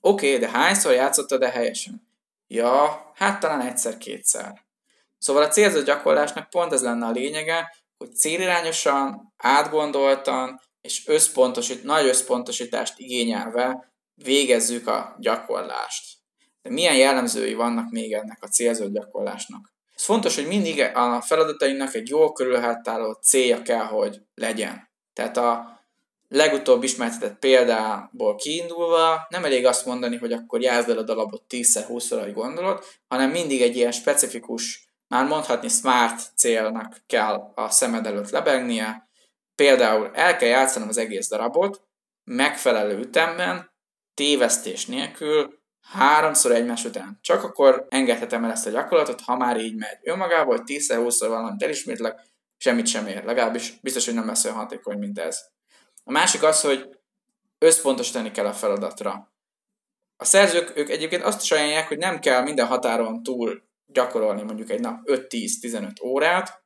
Oké, 0.00 0.26
okay, 0.26 0.38
de 0.38 0.58
hányszor 0.58 0.92
játszottad 0.92 1.42
el 1.42 1.50
helyesen? 1.50 2.05
Ja, 2.46 3.10
hát 3.14 3.40
talán 3.40 3.60
egyszer-kétszer. 3.60 4.64
Szóval 5.18 5.42
a 5.42 5.48
célzott 5.48 5.84
gyakorlásnak 5.84 6.50
pont 6.50 6.72
ez 6.72 6.82
lenne 6.82 7.06
a 7.06 7.10
lényege, 7.10 7.74
hogy 7.96 8.14
célirányosan, 8.14 9.32
átgondoltan 9.36 10.60
és 10.80 11.06
összpontosít, 11.06 11.84
nagy 11.84 12.06
összpontosítást 12.06 12.98
igényelve 12.98 13.92
végezzük 14.14 14.86
a 14.88 15.16
gyakorlást. 15.18 16.16
De 16.62 16.70
milyen 16.70 16.96
jellemzői 16.96 17.54
vannak 17.54 17.90
még 17.90 18.12
ennek 18.12 18.42
a 18.42 18.48
célzott 18.48 18.92
gyakorlásnak? 18.92 19.72
Ez 19.94 20.04
fontos, 20.04 20.34
hogy 20.34 20.46
mindig 20.46 20.80
a 20.80 21.20
feladatainknak 21.20 21.94
egy 21.94 22.08
jól 22.08 22.32
körülhatároló 22.32 23.12
célja 23.12 23.62
kell, 23.62 23.84
hogy 23.84 24.20
legyen. 24.34 24.90
Tehát 25.12 25.36
a 25.36 25.75
legutóbb 26.28 26.82
ismertetett 26.82 27.38
példából 27.38 28.36
kiindulva 28.36 29.26
nem 29.28 29.44
elég 29.44 29.66
azt 29.66 29.86
mondani, 29.86 30.16
hogy 30.16 30.32
akkor 30.32 30.60
játszd 30.60 30.90
el 30.90 30.98
a 30.98 31.02
dalabot 31.02 31.42
10-20-szor, 31.48 32.18
ahogy 32.18 32.32
gondolod, 32.32 32.84
hanem 33.08 33.30
mindig 33.30 33.62
egy 33.62 33.76
ilyen 33.76 33.92
specifikus, 33.92 34.88
már 35.08 35.26
mondhatni 35.26 35.68
smart 35.68 36.20
célnak 36.36 36.96
kell 37.06 37.52
a 37.54 37.70
szemed 37.70 38.06
előtt 38.06 38.30
lebegnie. 38.30 39.08
Például 39.54 40.10
el 40.14 40.36
kell 40.36 40.48
játszanom 40.48 40.88
az 40.88 40.96
egész 40.96 41.28
darabot, 41.28 41.82
megfelelő 42.24 42.98
ütemben, 42.98 43.70
tévesztés 44.14 44.86
nélkül, 44.86 45.58
háromszor 45.92 46.52
egymás 46.52 46.84
után. 46.84 47.18
Csak 47.20 47.42
akkor 47.42 47.86
engedhetem 47.88 48.44
el 48.44 48.50
ezt 48.50 48.66
a 48.66 48.70
gyakorlatot, 48.70 49.20
ha 49.20 49.36
már 49.36 49.60
így 49.60 49.76
megy. 49.76 49.98
Önmagában, 50.02 50.56
hogy 50.56 50.66
10-20-szor 50.66 51.26
valamit 51.28 51.62
elismétlek, 51.62 52.20
semmit 52.56 52.86
sem 52.86 53.06
ér. 53.06 53.24
Legalábbis 53.24 53.80
biztos, 53.80 54.04
hogy 54.04 54.14
nem 54.14 54.26
lesz 54.26 54.44
olyan 54.44 54.56
hatékony, 54.56 54.98
mint 54.98 55.18
ez. 55.18 55.38
A 56.08 56.12
másik 56.12 56.42
az, 56.42 56.60
hogy 56.60 56.88
összpontosítani 57.58 58.30
kell 58.30 58.46
a 58.46 58.52
feladatra. 58.52 59.32
A 60.16 60.24
szerzők, 60.24 60.76
ők 60.76 60.90
egyébként 60.90 61.22
azt 61.22 61.42
is 61.42 61.50
ajánlják, 61.50 61.88
hogy 61.88 61.98
nem 61.98 62.18
kell 62.18 62.42
minden 62.42 62.66
határon 62.66 63.22
túl 63.22 63.62
gyakorolni 63.86 64.42
mondjuk 64.42 64.70
egy 64.70 64.80
nap 64.80 65.00
5-10-15 65.04 66.02
órát. 66.02 66.64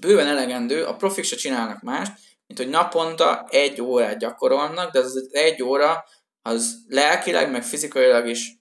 Bőven 0.00 0.26
elegendő, 0.26 0.84
a 0.84 0.96
profik 0.96 1.24
se 1.24 1.36
csinálnak 1.36 1.82
mást, 1.82 2.12
mint 2.46 2.60
hogy 2.60 2.68
naponta 2.68 3.46
egy 3.48 3.80
órát 3.80 4.18
gyakorolnak, 4.18 4.92
de 4.92 4.98
az 4.98 5.28
egy 5.32 5.62
óra 5.62 6.04
az 6.42 6.84
lelkileg, 6.88 7.50
meg 7.50 7.62
fizikailag 7.62 8.26
is 8.26 8.58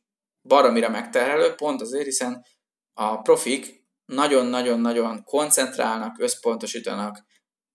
baromira 0.48 0.90
megterhelő, 0.90 1.54
pont 1.54 1.82
azért, 1.82 2.06
hiszen 2.06 2.46
a 2.94 3.22
profik 3.22 3.84
nagyon-nagyon-nagyon 4.06 5.24
koncentrálnak, 5.24 6.20
összpontosítanak 6.20 7.26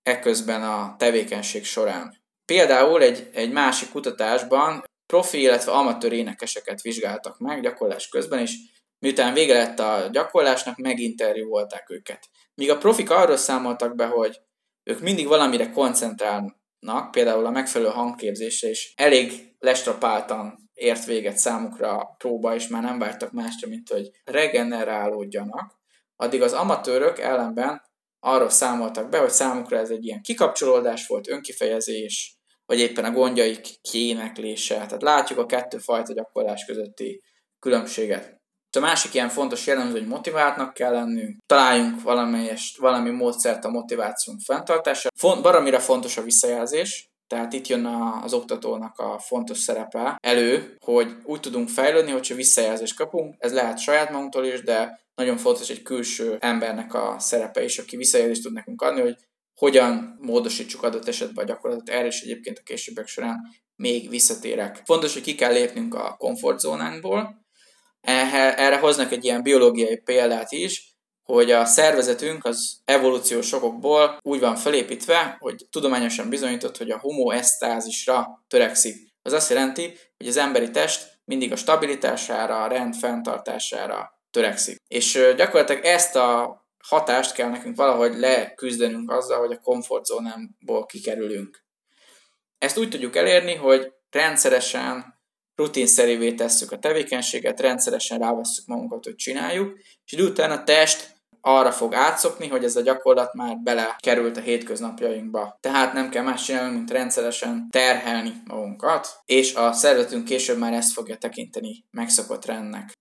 ekközben 0.02 0.62
a 0.62 0.94
tevékenység 0.98 1.64
során. 1.64 2.17
Például 2.52 3.02
egy, 3.02 3.30
egy 3.32 3.52
másik 3.52 3.90
kutatásban 3.90 4.84
profi, 5.06 5.40
illetve 5.40 5.72
amatőr 5.72 6.12
énekeseket 6.12 6.80
vizsgáltak 6.80 7.38
meg 7.38 7.62
gyakorlás 7.62 8.08
közben, 8.08 8.38
és 8.38 8.54
miután 8.98 9.34
vége 9.34 9.54
lett 9.54 9.78
a 9.78 10.08
gyakorlásnak, 10.12 10.76
meginterjúvolták 10.76 11.90
őket. 11.90 12.28
Míg 12.54 12.70
a 12.70 12.78
profik 12.78 13.10
arról 13.10 13.36
számoltak 13.36 13.94
be, 13.94 14.06
hogy 14.06 14.40
ők 14.82 15.00
mindig 15.00 15.26
valamire 15.26 15.70
koncentrálnak, 15.70 17.10
például 17.10 17.46
a 17.46 17.50
megfelelő 17.50 17.90
hangképzésre, 17.90 18.68
és 18.68 18.92
elég 18.96 19.54
lestrapáltan 19.58 20.70
ért 20.74 21.04
véget 21.04 21.36
számukra 21.36 21.96
a 21.96 22.14
próba, 22.18 22.54
és 22.54 22.68
már 22.68 22.82
nem 22.82 22.98
vártak 22.98 23.32
másra, 23.32 23.68
mint 23.68 23.88
hogy 23.88 24.10
regenerálódjanak, 24.24 25.78
addig 26.16 26.42
az 26.42 26.52
amatőrök 26.52 27.18
ellenben 27.18 27.82
arról 28.20 28.50
számoltak 28.50 29.08
be, 29.08 29.18
hogy 29.18 29.30
számukra 29.30 29.78
ez 29.78 29.90
egy 29.90 30.04
ilyen 30.04 30.22
kikapcsolódás 30.22 31.06
volt, 31.06 31.28
önkifejezés, 31.28 32.37
vagy 32.68 32.78
éppen 32.78 33.04
a 33.04 33.10
gondjaik 33.10 33.80
kiéneklése. 33.80 34.74
Tehát 34.74 35.02
látjuk 35.02 35.38
a 35.38 35.46
kettő 35.46 35.78
fajta 35.78 36.12
gyakorlás 36.12 36.64
közötti 36.64 37.22
különbséget. 37.58 38.36
A 38.76 38.80
másik 38.80 39.14
ilyen 39.14 39.28
fontos 39.28 39.66
jellemző, 39.66 39.98
hogy 39.98 40.06
motiváltnak 40.06 40.74
kell 40.74 40.92
lennünk, 40.92 41.36
találjunk 41.46 42.02
valamelyest, 42.02 42.78
valami 42.78 43.10
módszert 43.10 43.64
a 43.64 43.70
motivációnk 43.70 44.40
fenntartása. 44.40 45.08
Font, 45.14 45.42
baromira 45.42 45.80
fontos 45.80 46.16
a 46.16 46.22
visszajelzés, 46.22 47.08
tehát 47.26 47.52
itt 47.52 47.66
jön 47.66 47.84
az 48.22 48.32
oktatónak 48.32 48.98
a 48.98 49.18
fontos 49.18 49.58
szerepe 49.58 50.18
elő, 50.20 50.76
hogy 50.84 51.16
úgy 51.24 51.40
tudunk 51.40 51.68
fejlődni, 51.68 52.10
hogyha 52.10 52.34
visszajelzést 52.34 52.96
kapunk, 52.96 53.34
ez 53.38 53.52
lehet 53.52 53.78
saját 53.78 54.10
magunktól 54.10 54.44
is, 54.44 54.62
de 54.62 55.00
nagyon 55.14 55.36
fontos 55.36 55.68
egy 55.68 55.82
külső 55.82 56.36
embernek 56.40 56.94
a 56.94 57.16
szerepe 57.18 57.64
is, 57.64 57.78
aki 57.78 57.96
visszajelzést 57.96 58.42
tud 58.42 58.52
nekünk 58.52 58.82
adni, 58.82 59.00
hogy 59.00 59.16
hogyan 59.58 60.18
módosítsuk 60.20 60.82
adott 60.82 61.08
esetben 61.08 61.44
a 61.44 61.48
gyakorlatot. 61.48 61.88
Erre 61.88 62.06
is 62.06 62.20
egyébként 62.20 62.58
a 62.58 62.62
későbbek 62.64 63.06
során 63.06 63.36
még 63.76 64.08
visszatérek. 64.08 64.82
Fontos, 64.84 65.12
hogy 65.12 65.22
ki 65.22 65.34
kell 65.34 65.52
lépnünk 65.52 65.94
a 65.94 66.16
komfortzónánkból. 66.18 67.46
Erre 68.00 68.78
hoznak 68.78 69.12
egy 69.12 69.24
ilyen 69.24 69.42
biológiai 69.42 69.96
példát 69.96 70.52
is, 70.52 70.96
hogy 71.22 71.50
a 71.50 71.64
szervezetünk 71.64 72.44
az 72.44 72.80
evolúciós 72.84 73.46
sokokból 73.46 74.18
úgy 74.22 74.40
van 74.40 74.56
felépítve, 74.56 75.36
hogy 75.38 75.66
tudományosan 75.70 76.28
bizonyított, 76.28 76.76
hogy 76.76 76.90
a 76.90 76.98
homoesztázisra 76.98 78.44
törekszik. 78.48 78.96
Az 79.22 79.32
azt 79.32 79.50
jelenti, 79.50 79.96
hogy 80.16 80.26
az 80.26 80.36
emberi 80.36 80.70
test 80.70 81.20
mindig 81.24 81.52
a 81.52 81.56
stabilitására, 81.56 82.62
a 82.62 82.68
rend 82.68 82.94
fenntartására 82.94 84.20
törekszik. 84.30 84.76
És 84.88 85.34
gyakorlatilag 85.36 85.84
ezt 85.84 86.16
a 86.16 86.56
hatást 86.88 87.34
kell 87.34 87.48
nekünk 87.48 87.76
valahogy 87.76 88.18
leküzdenünk 88.18 89.10
azzal, 89.10 89.38
hogy 89.38 89.52
a 89.52 89.60
komfortzónámból 89.60 90.86
kikerülünk. 90.86 91.64
Ezt 92.58 92.78
úgy 92.78 92.88
tudjuk 92.88 93.16
elérni, 93.16 93.54
hogy 93.54 93.92
rendszeresen, 94.10 95.20
rutinszerűvé 95.54 96.34
tesszük 96.34 96.72
a 96.72 96.78
tevékenységet, 96.78 97.60
rendszeresen 97.60 98.18
rávesszük 98.18 98.66
magunkat, 98.66 99.04
hogy 99.04 99.14
csináljuk, 99.14 99.78
és 100.04 100.12
idő 100.12 100.26
után 100.26 100.50
a 100.50 100.64
test 100.64 101.16
arra 101.40 101.72
fog 101.72 101.94
átszokni, 101.94 102.48
hogy 102.48 102.64
ez 102.64 102.76
a 102.76 102.80
gyakorlat 102.80 103.34
már 103.34 103.56
belekerült 103.56 104.36
a 104.36 104.40
hétköznapjainkba. 104.40 105.58
Tehát 105.60 105.92
nem 105.92 106.10
kell 106.10 106.22
más 106.22 106.44
csinálni, 106.44 106.74
mint 106.74 106.90
rendszeresen 106.90 107.68
terhelni 107.70 108.32
magunkat, 108.44 109.20
és 109.24 109.54
a 109.54 109.72
szervezetünk 109.72 110.24
később 110.24 110.58
már 110.58 110.72
ezt 110.72 110.92
fogja 110.92 111.16
tekinteni 111.16 111.84
megszokott 111.90 112.44
rendnek. 112.44 112.92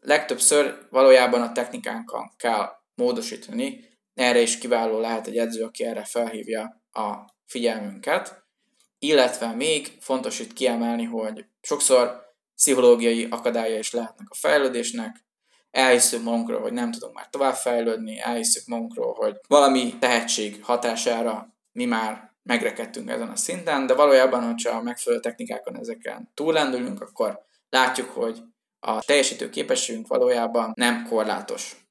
Legtöbbször 0.00 0.86
valójában 0.90 1.42
a 1.42 1.52
technikánkon 1.52 2.30
kell 2.36 2.77
módosítani, 2.98 3.88
erre 4.14 4.40
is 4.40 4.58
kiváló 4.58 5.00
lehet 5.00 5.26
egy 5.26 5.38
edző, 5.38 5.64
aki 5.64 5.84
erre 5.84 6.04
felhívja 6.04 6.82
a 6.92 7.14
figyelmünket, 7.46 8.46
illetve 8.98 9.52
még 9.52 9.96
fontos 10.00 10.38
itt 10.38 10.52
kiemelni, 10.52 11.04
hogy 11.04 11.44
sokszor 11.60 12.26
pszichológiai 12.54 13.26
akadálya 13.30 13.78
is 13.78 13.92
lehetnek 13.92 14.26
a 14.30 14.34
fejlődésnek, 14.34 15.26
elhiszük 15.70 16.22
magunkról, 16.22 16.60
hogy 16.60 16.72
nem 16.72 16.90
tudunk 16.90 17.14
már 17.14 17.28
tovább 17.30 17.54
fejlődni, 17.54 18.18
elhiszük 18.18 18.66
magunkról, 18.66 19.14
hogy 19.14 19.36
valami 19.48 19.98
tehetség 19.98 20.64
hatására 20.64 21.54
mi 21.72 21.84
már 21.84 22.32
megrekedtünk 22.42 23.10
ezen 23.10 23.28
a 23.28 23.36
szinten, 23.36 23.86
de 23.86 23.94
valójában, 23.94 24.46
hogyha 24.46 24.76
a 24.76 24.82
megfelelő 24.82 25.22
technikákon 25.22 25.76
ezeken 25.76 26.30
túlendülünk, 26.34 27.00
akkor 27.00 27.40
látjuk, 27.68 28.10
hogy 28.10 28.42
a 28.80 29.02
teljesítő 29.02 29.50
képességünk 29.50 30.06
valójában 30.06 30.72
nem 30.74 31.06
korlátos. 31.08 31.87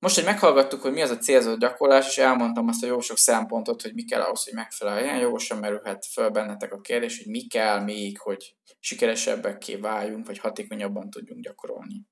Most, 0.00 0.14
hogy 0.14 0.24
meghallgattuk, 0.24 0.82
hogy 0.82 0.92
mi 0.92 1.02
az 1.02 1.10
a 1.10 1.18
célzott 1.18 1.58
gyakorlás, 1.58 2.08
és 2.08 2.18
elmondtam 2.18 2.68
azt 2.68 2.82
a 2.82 2.86
jó 2.86 3.00
sok 3.00 3.16
szempontot, 3.16 3.82
hogy 3.82 3.94
mi 3.94 4.04
kell 4.04 4.20
ahhoz, 4.20 4.44
hogy 4.44 4.54
megfeleljen, 4.54 5.18
jogosan 5.18 5.58
merülhet 5.58 6.06
föl 6.12 6.30
bennetek 6.30 6.72
a 6.72 6.80
kérdés, 6.80 7.18
hogy 7.18 7.32
mi 7.32 7.46
kell 7.46 7.80
még, 7.80 8.18
hogy 8.18 8.56
sikeresebbekké 8.78 9.76
váljunk, 9.76 10.26
vagy 10.26 10.38
hatékonyabban 10.38 11.10
tudjunk 11.10 11.44
gyakorolni. 11.44 12.06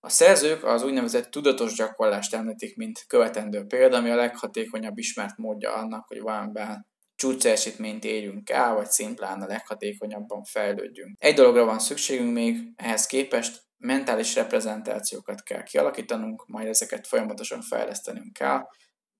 A 0.00 0.08
szerzők 0.08 0.64
az 0.64 0.82
úgynevezett 0.82 1.30
tudatos 1.30 1.74
gyakorlást 1.74 2.34
említik, 2.34 2.76
mint 2.76 3.04
követendő 3.06 3.64
példa, 3.64 3.96
ami 3.96 4.10
a 4.10 4.16
leghatékonyabb 4.16 4.98
ismert 4.98 5.36
módja 5.36 5.74
annak, 5.74 6.06
hogy 6.06 6.20
valamiben 6.20 6.86
csúcselsítményt 7.14 8.04
érjünk 8.04 8.50
el, 8.50 8.74
vagy 8.74 8.90
szimplán 8.90 9.42
a 9.42 9.46
leghatékonyabban 9.46 10.42
fejlődjünk. 10.42 11.16
Egy 11.18 11.34
dologra 11.34 11.64
van 11.64 11.78
szükségünk 11.78 12.32
még 12.32 12.72
ehhez 12.76 13.06
képest, 13.06 13.62
mentális 13.84 14.34
reprezentációkat 14.34 15.42
kell 15.42 15.62
kialakítanunk, 15.62 16.46
majd 16.46 16.68
ezeket 16.68 17.06
folyamatosan 17.06 17.60
fejlesztenünk 17.62 18.32
kell, 18.32 18.66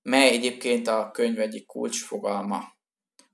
mely 0.02 0.28
egyébként 0.28 0.88
a 0.88 1.10
könyv 1.12 1.38
egyik 1.38 1.66
kulcsfogalma. 1.66 2.72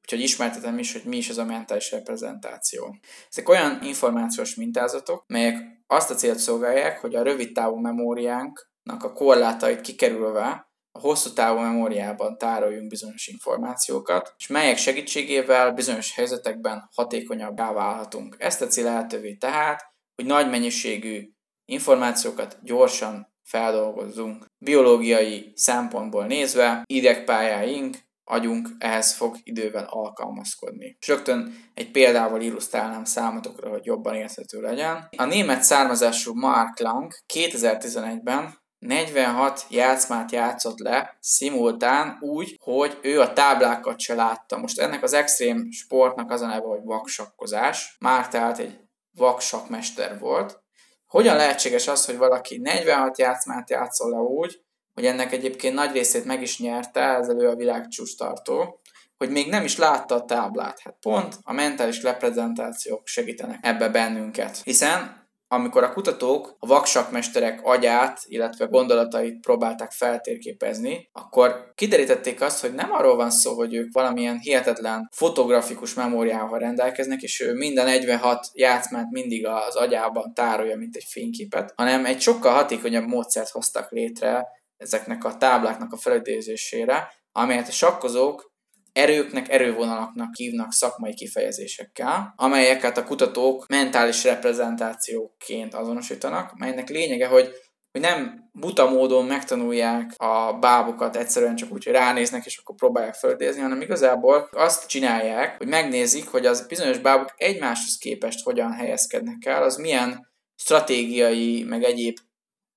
Úgyhogy 0.01 0.21
ismertetem 0.21 0.79
is, 0.79 0.93
hogy 0.93 1.05
mi 1.05 1.17
is 1.17 1.29
az 1.29 1.39
a 1.39 1.45
mentális 1.45 1.91
reprezentáció. 1.91 2.97
Ezek 3.31 3.49
olyan 3.49 3.83
információs 3.83 4.55
mintázatok, 4.55 5.25
melyek 5.27 5.83
azt 5.87 6.11
a 6.11 6.15
célt 6.15 6.39
szolgálják, 6.39 6.99
hogy 6.99 7.15
a 7.15 7.23
rövid 7.23 7.53
távú 7.53 7.77
memóriánknak 7.77 9.05
a 9.05 9.13
korlátait 9.13 9.81
kikerülve 9.81 10.71
a 10.93 10.99
hosszú 10.99 11.33
távú 11.33 11.59
memóriában 11.59 12.39
tároljunk 12.39 12.89
bizonyos 12.89 13.27
információkat, 13.27 14.35
és 14.39 14.47
melyek 14.47 14.77
segítségével 14.77 15.73
bizonyos 15.73 16.15
helyzetekben 16.15 16.89
hatékonyabbá 16.95 17.73
válhatunk. 17.73 18.37
Ezt 18.39 18.59
teszi 18.59 18.83
lehetővé 18.83 19.35
tehát, 19.35 19.90
hogy 20.21 20.29
nagy 20.29 20.51
mennyiségű 20.51 21.29
információkat 21.65 22.59
gyorsan 22.63 23.35
feldolgozzunk. 23.43 24.45
Biológiai 24.59 25.53
szempontból 25.55 26.27
nézve 26.27 26.83
idegpályáink, 26.87 27.97
agyunk 28.25 28.69
ehhez 28.79 29.13
fog 29.13 29.37
idővel 29.43 29.85
alkalmazkodni. 29.85 30.97
És 31.01 31.09
rögtön 31.09 31.55
egy 31.75 31.91
példával 31.91 32.41
illusztrálnám 32.41 33.05
számotokra, 33.05 33.71
hogy 33.71 33.85
jobban 33.85 34.15
érthető 34.15 34.61
legyen. 34.61 35.09
A 35.17 35.25
német 35.25 35.63
származású 35.63 36.35
Mark 36.35 36.79
Lang 36.79 37.13
2011-ben 37.35 38.59
46 38.79 39.67
játszmát 39.71 40.33
játszott 40.33 40.79
le 40.79 41.17
szimultán 41.21 42.19
úgy, 42.21 42.57
hogy 42.63 42.99
ő 43.03 43.21
a 43.21 43.33
táblákat 43.33 44.01
se 44.01 44.15
látta. 44.15 44.59
Most 44.59 44.81
ennek 44.81 45.03
az 45.03 45.13
extrém 45.13 45.71
sportnak 45.71 46.31
az 46.31 46.41
a 46.41 46.47
neve, 46.47 46.67
hogy 46.67 46.85
vaksakkozás. 46.85 47.97
Már 47.99 48.29
tehát 48.29 48.59
egy 48.59 48.90
vaksakmester 49.17 50.19
volt. 50.19 50.63
Hogyan 51.07 51.37
lehetséges 51.37 51.89
az, 51.89 52.05
hogy 52.05 52.17
valaki 52.17 52.59
46 52.59 53.19
játszmát 53.19 53.71
játszol 53.71 54.11
le 54.11 54.19
úgy, 54.19 54.63
hogy 54.95 55.07
ennek 55.07 55.33
egyébként 55.33 55.75
nagy 55.75 55.93
részét 55.93 56.25
meg 56.25 56.43
is 56.43 56.59
nyerte, 56.59 57.01
ezzel 57.01 57.41
ő 57.41 57.49
a 57.49 57.55
világ 57.55 57.87
tartó, 58.17 58.81
hogy 59.17 59.31
még 59.31 59.49
nem 59.49 59.65
is 59.65 59.77
látta 59.77 60.15
a 60.15 60.25
táblát. 60.25 60.81
Hát 60.81 60.97
pont 61.01 61.39
a 61.43 61.53
mentális 61.53 62.03
reprezentációk 62.03 63.07
segítenek 63.07 63.59
ebbe 63.63 63.89
bennünket. 63.89 64.61
Hiszen 64.65 65.20
amikor 65.53 65.83
a 65.83 65.93
kutatók 65.93 66.57
a 66.59 66.67
vaksakmesterek 66.67 67.61
agyát, 67.63 68.21
illetve 68.25 68.65
gondolatait 68.65 69.41
próbálták 69.41 69.91
feltérképezni, 69.91 71.09
akkor 71.13 71.73
kiderítették 71.75 72.41
azt, 72.41 72.61
hogy 72.61 72.75
nem 72.75 72.93
arról 72.93 73.17
van 73.17 73.31
szó, 73.31 73.55
hogy 73.55 73.75
ők 73.75 73.93
valamilyen 73.93 74.39
hihetetlen 74.39 75.09
fotografikus 75.13 75.95
memóriával 75.95 76.59
rendelkeznek, 76.59 77.23
és 77.23 77.41
ő 77.41 77.55
minden 77.55 77.85
46 77.85 78.47
játszmát 78.53 79.11
mindig 79.11 79.47
az 79.47 79.77
agyában 79.77 80.35
tárolja, 80.35 80.77
mint 80.77 80.97
egy 80.97 81.07
fényképet, 81.09 81.73
hanem 81.77 82.05
egy 82.05 82.21
sokkal 82.21 82.53
hatékonyabb 82.53 83.07
módszert 83.07 83.51
hoztak 83.51 83.91
létre 83.91 84.47
ezeknek 84.77 85.25
a 85.25 85.37
tábláknak 85.37 85.93
a 85.93 85.97
felidézésére, 85.97 87.13
amelyet 87.33 87.69
a 87.69 87.73
sakkozók 87.73 88.50
erőknek, 88.93 89.49
erővonalaknak 89.49 90.35
hívnak 90.35 90.73
szakmai 90.73 91.15
kifejezésekkel, 91.15 92.33
amelyeket 92.37 92.97
a 92.97 93.05
kutatók 93.05 93.67
mentális 93.69 94.25
reprezentációként 94.25 95.75
azonosítanak, 95.75 96.59
melynek 96.59 96.89
lényege, 96.89 97.27
hogy 97.27 97.51
hogy 97.93 98.01
nem 98.01 98.51
buta 98.53 98.91
módon 98.91 99.27
megtanulják 99.27 100.15
a 100.17 100.53
bábokat 100.53 101.17
egyszerűen 101.17 101.57
csak 101.57 101.73
úgy, 101.73 101.85
hogy 101.85 101.93
ránéznek, 101.93 102.47
és 102.47 102.59
akkor 102.59 102.75
próbálják 102.75 103.15
földézni, 103.15 103.61
hanem 103.61 103.81
igazából 103.81 104.49
azt 104.53 104.87
csinálják, 104.87 105.57
hogy 105.57 105.67
megnézik, 105.67 106.29
hogy 106.29 106.47
az 106.47 106.67
bizonyos 106.67 106.99
bábok 106.99 107.35
egymáshoz 107.37 107.97
képest 107.99 108.43
hogyan 108.43 108.73
helyezkednek 108.73 109.45
el, 109.45 109.63
az 109.63 109.77
milyen 109.77 110.29
stratégiai, 110.57 111.63
meg 111.63 111.83
egyéb 111.83 112.17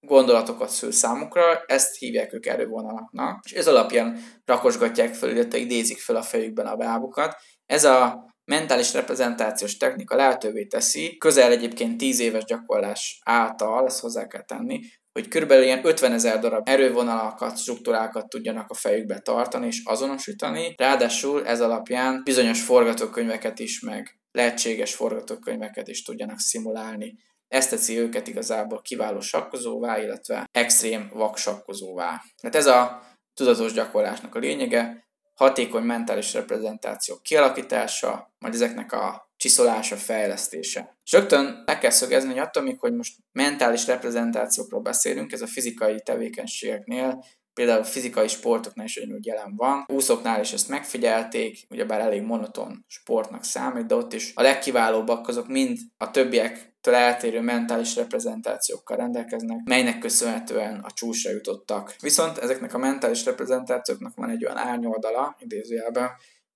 gondolatokat 0.05 0.69
szül 0.69 0.91
számukra, 0.91 1.63
ezt 1.65 1.97
hívják 1.97 2.33
ők 2.33 2.45
erővonalaknak, 2.45 3.45
és 3.45 3.51
ez 3.51 3.67
alapján 3.67 4.17
rakosgatják 4.45 5.13
fel, 5.13 5.29
illetve 5.29 5.57
idézik 5.57 5.99
fel 5.99 6.15
a 6.15 6.21
fejükben 6.21 6.65
a 6.65 6.75
bábukat. 6.75 7.35
Ez 7.65 7.83
a 7.83 8.31
mentális 8.45 8.93
reprezentációs 8.93 9.77
technika 9.77 10.15
lehetővé 10.15 10.65
teszi, 10.65 11.17
közel 11.17 11.51
egyébként 11.51 11.97
10 11.97 12.19
éves 12.19 12.43
gyakorlás 12.43 13.19
által, 13.23 13.85
ezt 13.85 13.99
hozzá 13.99 14.27
kell 14.27 14.43
tenni, 14.43 14.79
hogy 15.19 15.27
körülbelül 15.27 15.63
ilyen 15.63 15.85
50 15.85 16.11
ezer 16.11 16.39
darab 16.39 16.69
erővonalakat, 16.69 17.57
struktúrákat 17.57 18.29
tudjanak 18.29 18.69
a 18.69 18.73
fejükbe 18.73 19.19
tartani 19.19 19.65
és 19.65 19.81
azonosítani. 19.85 20.73
Ráadásul 20.77 21.45
ez 21.45 21.61
alapján 21.61 22.21
bizonyos 22.23 22.61
forgatókönyveket 22.61 23.59
is, 23.59 23.79
meg 23.79 24.19
lehetséges 24.31 24.95
forgatókönyveket 24.95 25.87
is 25.87 26.03
tudjanak 26.03 26.39
szimulálni. 26.39 27.15
Ez 27.47 27.67
teszi 27.67 27.97
őket 27.99 28.27
igazából 28.27 28.81
kiváló 28.81 29.19
sakkozóvá, 29.19 29.99
illetve 29.99 30.45
extrém 30.51 31.09
vaksakkozóvá. 31.13 32.21
Tehát 32.41 32.55
ez 32.55 32.65
a 32.65 33.01
tudatos 33.33 33.73
gyakorlásnak 33.73 34.35
a 34.35 34.39
lényege, 34.39 35.07
hatékony 35.33 35.83
mentális 35.83 36.33
reprezentáció 36.33 37.19
kialakítása, 37.21 38.33
majd 38.37 38.53
ezeknek 38.53 38.91
a 38.91 39.31
csiszolása, 39.35 39.95
fejlesztése. 39.95 40.97
És 41.03 41.11
rögtön 41.11 41.63
le 41.65 41.77
kell 41.77 41.89
szögezni, 41.89 42.29
hogy 42.29 42.39
attól 42.39 42.75
hogy 42.79 42.93
most 42.93 43.17
mentális 43.31 43.87
reprezentációkról 43.87 44.81
beszélünk, 44.81 45.31
ez 45.31 45.41
a 45.41 45.47
fizikai 45.47 46.01
tevékenységeknél, 46.01 47.23
például 47.53 47.83
fizikai 47.83 48.27
sportoknál 48.27 48.85
is 48.85 48.97
ugyanúgy 48.97 49.25
jelen 49.25 49.53
van. 49.55 49.85
Úszóknál 49.87 50.41
is 50.41 50.53
ezt 50.53 50.69
megfigyelték, 50.69 51.65
ugyebár 51.69 51.99
elég 51.99 52.21
monoton 52.21 52.85
sportnak 52.87 53.43
számít, 53.43 53.85
de 53.85 53.95
ott 53.95 54.13
is 54.13 54.31
a 54.35 54.41
legkiválóbbak 54.41 55.27
azok 55.27 55.47
mind 55.47 55.77
a 55.97 56.11
többiek 56.11 56.71
eltérő 56.91 57.41
mentális 57.41 57.95
reprezentációkkal 57.95 58.97
rendelkeznek, 58.97 59.57
melynek 59.63 59.99
köszönhetően 59.99 60.79
a 60.79 60.91
csúcsra 60.91 61.31
jutottak. 61.31 61.95
Viszont 61.99 62.37
ezeknek 62.37 62.73
a 62.73 62.77
mentális 62.77 63.25
reprezentációknak 63.25 64.15
van 64.15 64.29
egy 64.29 64.45
olyan 64.45 64.57
árnyoldala, 64.57 65.35
idézőjelben, 65.39 66.09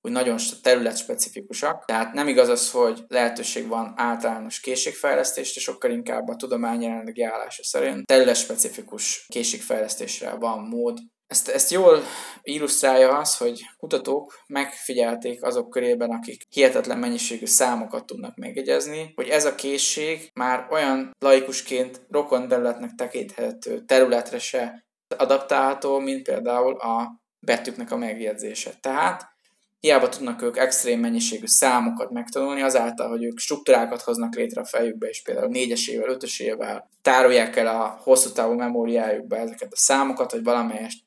hogy 0.08 0.16
nagyon 0.16 0.38
területspecifikusak. 0.62 1.86
Tehát 1.86 2.14
nem 2.14 2.28
igaz 2.28 2.50
az, 2.50 2.72
hogy 2.72 3.04
lehetőség 3.08 3.68
van 3.68 3.94
általános 3.96 4.60
készségfejlesztésre, 4.60 5.62
sokkal 5.62 5.92
inkább 5.92 6.28
a 6.28 6.36
tudomány 6.36 6.82
jelenlegi 6.82 7.24
állása 7.24 7.64
szerint 7.64 8.06
területspecifikus 8.06 9.26
készségfejlesztésre 9.28 10.32
van 10.32 10.60
mód, 10.60 10.98
ezt, 11.28 11.48
ezt 11.48 11.72
jól 11.72 12.02
illusztrálja 12.42 13.18
az, 13.18 13.38
hogy 13.38 13.62
kutatók 13.78 14.44
megfigyelték 14.48 15.44
azok 15.44 15.70
körében, 15.70 16.10
akik 16.10 16.46
hihetetlen 16.50 16.98
mennyiségű 16.98 17.46
számokat 17.46 18.06
tudnak 18.06 18.36
megjegyezni, 18.36 19.12
hogy 19.16 19.28
ez 19.28 19.46
a 19.46 19.56
készség 19.56 20.30
már 20.34 20.68
olyan 20.70 21.16
laikusként 21.20 22.02
rokon 22.10 22.48
területnek 22.48 22.92
tekinthető 22.96 23.82
területre 23.86 24.40
se 24.40 24.86
adaptálható, 25.18 26.00
mint 26.00 26.24
például 26.24 26.74
a 26.74 27.22
betűknek 27.46 27.92
a 27.92 27.98
megjegyzése. 27.98 28.72
Tehát 28.82 29.36
hiába 29.80 30.10
tudnak 30.10 30.42
ők 30.42 30.58
extrém 30.58 31.00
mennyiségű 31.00 31.46
számokat 31.46 32.12
megtanulni, 32.12 32.62
azáltal, 32.62 33.10
hogy 33.10 33.24
ők 33.24 33.38
struktúrákat 33.38 34.02
hoznak 34.02 34.36
létre 34.36 34.62
a 34.62 34.66
fejükbe, 34.66 35.08
és 35.08 35.22
például 35.22 35.48
négyesével, 35.48 36.10
ötösével 36.10 36.90
tárolják 37.02 37.56
el 37.56 37.68
a 37.68 38.00
hosszú 38.02 38.32
távú 38.32 38.54
memóriájukba 38.54 39.36
ezeket 39.36 39.72
a 39.72 39.78
számokat, 39.78 40.32
vagy 40.32 40.44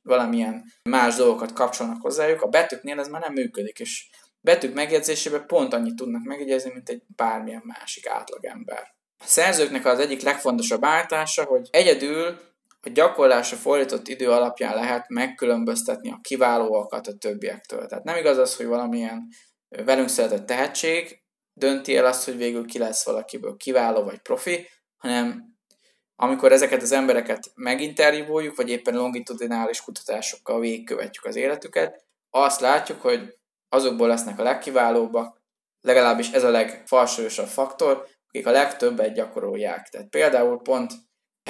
valamilyen 0.02 0.64
más 0.82 1.14
dolgokat 1.14 1.52
kapcsolnak 1.52 2.02
hozzájuk. 2.02 2.42
A 2.42 2.48
betűknél 2.48 2.98
ez 2.98 3.08
már 3.08 3.20
nem 3.20 3.32
működik, 3.32 3.78
és 3.78 4.08
betűk 4.40 4.74
megjegyzésében 4.74 5.46
pont 5.46 5.74
annyit 5.74 5.96
tudnak 5.96 6.24
megjegyezni, 6.24 6.70
mint 6.72 6.88
egy 6.88 7.02
bármilyen 7.16 7.62
másik 7.64 8.06
átlagember. 8.06 8.94
A 9.18 9.26
szerzőknek 9.26 9.84
az 9.84 9.98
egyik 9.98 10.22
legfontosabb 10.22 10.84
állítása, 10.84 11.44
hogy 11.44 11.68
egyedül 11.70 12.38
a 12.82 12.88
gyakorlásra 12.88 13.56
fordított 13.56 14.08
idő 14.08 14.30
alapján 14.30 14.74
lehet 14.74 15.08
megkülönböztetni 15.08 16.10
a 16.10 16.18
kiválóakat 16.22 17.06
a 17.06 17.16
többiektől. 17.16 17.86
Tehát 17.86 18.04
nem 18.04 18.16
igaz 18.16 18.38
az, 18.38 18.56
hogy 18.56 18.66
valamilyen 18.66 19.28
velünk 19.68 20.08
szeretett 20.08 20.46
tehetség 20.46 21.22
dönti 21.52 21.96
el 21.96 22.04
azt, 22.06 22.24
hogy 22.24 22.36
végül 22.36 22.66
ki 22.66 22.78
lesz 22.78 23.04
valakiből 23.04 23.56
kiváló 23.56 24.02
vagy 24.02 24.18
profi, 24.18 24.68
hanem 24.96 25.48
amikor 26.16 26.52
ezeket 26.52 26.82
az 26.82 26.92
embereket 26.92 27.50
meginterjúvoljuk, 27.54 28.56
vagy 28.56 28.68
éppen 28.68 28.94
longitudinális 28.94 29.80
kutatásokkal 29.80 30.60
végigkövetjük 30.60 31.24
az 31.24 31.36
életüket, 31.36 32.04
azt 32.30 32.60
látjuk, 32.60 33.00
hogy 33.00 33.38
azokból 33.68 34.08
lesznek 34.08 34.38
a 34.38 34.42
legkiválóbbak, 34.42 35.40
legalábbis 35.80 36.30
ez 36.30 36.44
a 36.44 36.50
legfalsúlyosabb 36.50 37.46
faktor, 37.46 38.06
akik 38.28 38.46
a 38.46 38.50
legtöbbet 38.50 39.14
gyakorolják. 39.14 39.88
Tehát 39.88 40.08
például 40.08 40.62
pont 40.62 40.92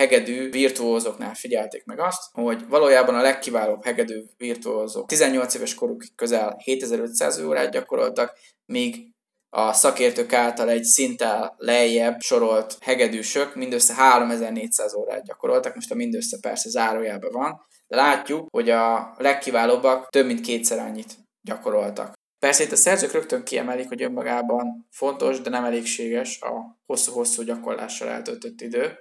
hegedű 0.00 0.50
virtuózoknál 0.50 1.34
figyelték 1.34 1.84
meg 1.84 2.00
azt, 2.00 2.22
hogy 2.32 2.68
valójában 2.68 3.14
a 3.14 3.20
legkiválóbb 3.20 3.84
hegedű 3.84 4.22
virtuózok 4.36 5.08
18 5.08 5.54
éves 5.54 5.74
korukig 5.74 6.14
közel 6.14 6.56
7500 6.58 7.40
órát 7.40 7.70
gyakoroltak, 7.70 8.38
míg 8.66 9.08
a 9.56 9.72
szakértők 9.72 10.32
által 10.32 10.68
egy 10.68 10.84
szinttel 10.84 11.54
lejjebb 11.56 12.20
sorolt 12.20 12.76
hegedűsök 12.80 13.54
mindössze 13.54 13.94
3400 13.94 14.94
órát 14.94 15.24
gyakoroltak, 15.24 15.74
most 15.74 15.90
a 15.90 15.94
mindössze 15.94 16.36
persze 16.40 16.68
zárójában 16.68 17.32
van, 17.32 17.66
de 17.86 17.96
látjuk, 17.96 18.46
hogy 18.50 18.70
a 18.70 19.14
legkiválóbbak 19.18 20.08
több 20.08 20.26
mint 20.26 20.40
kétszer 20.40 20.78
annyit 20.78 21.16
gyakoroltak. 21.40 22.12
Persze 22.38 22.62
itt 22.62 22.72
a 22.72 22.76
szerzők 22.76 23.12
rögtön 23.12 23.44
kiemelik, 23.44 23.88
hogy 23.88 24.02
önmagában 24.02 24.86
fontos, 24.90 25.40
de 25.40 25.50
nem 25.50 25.64
elégséges 25.64 26.40
a 26.40 26.80
hosszú-hosszú 26.86 27.42
gyakorlással 27.42 28.08
eltöltött 28.08 28.60
idő, 28.60 28.98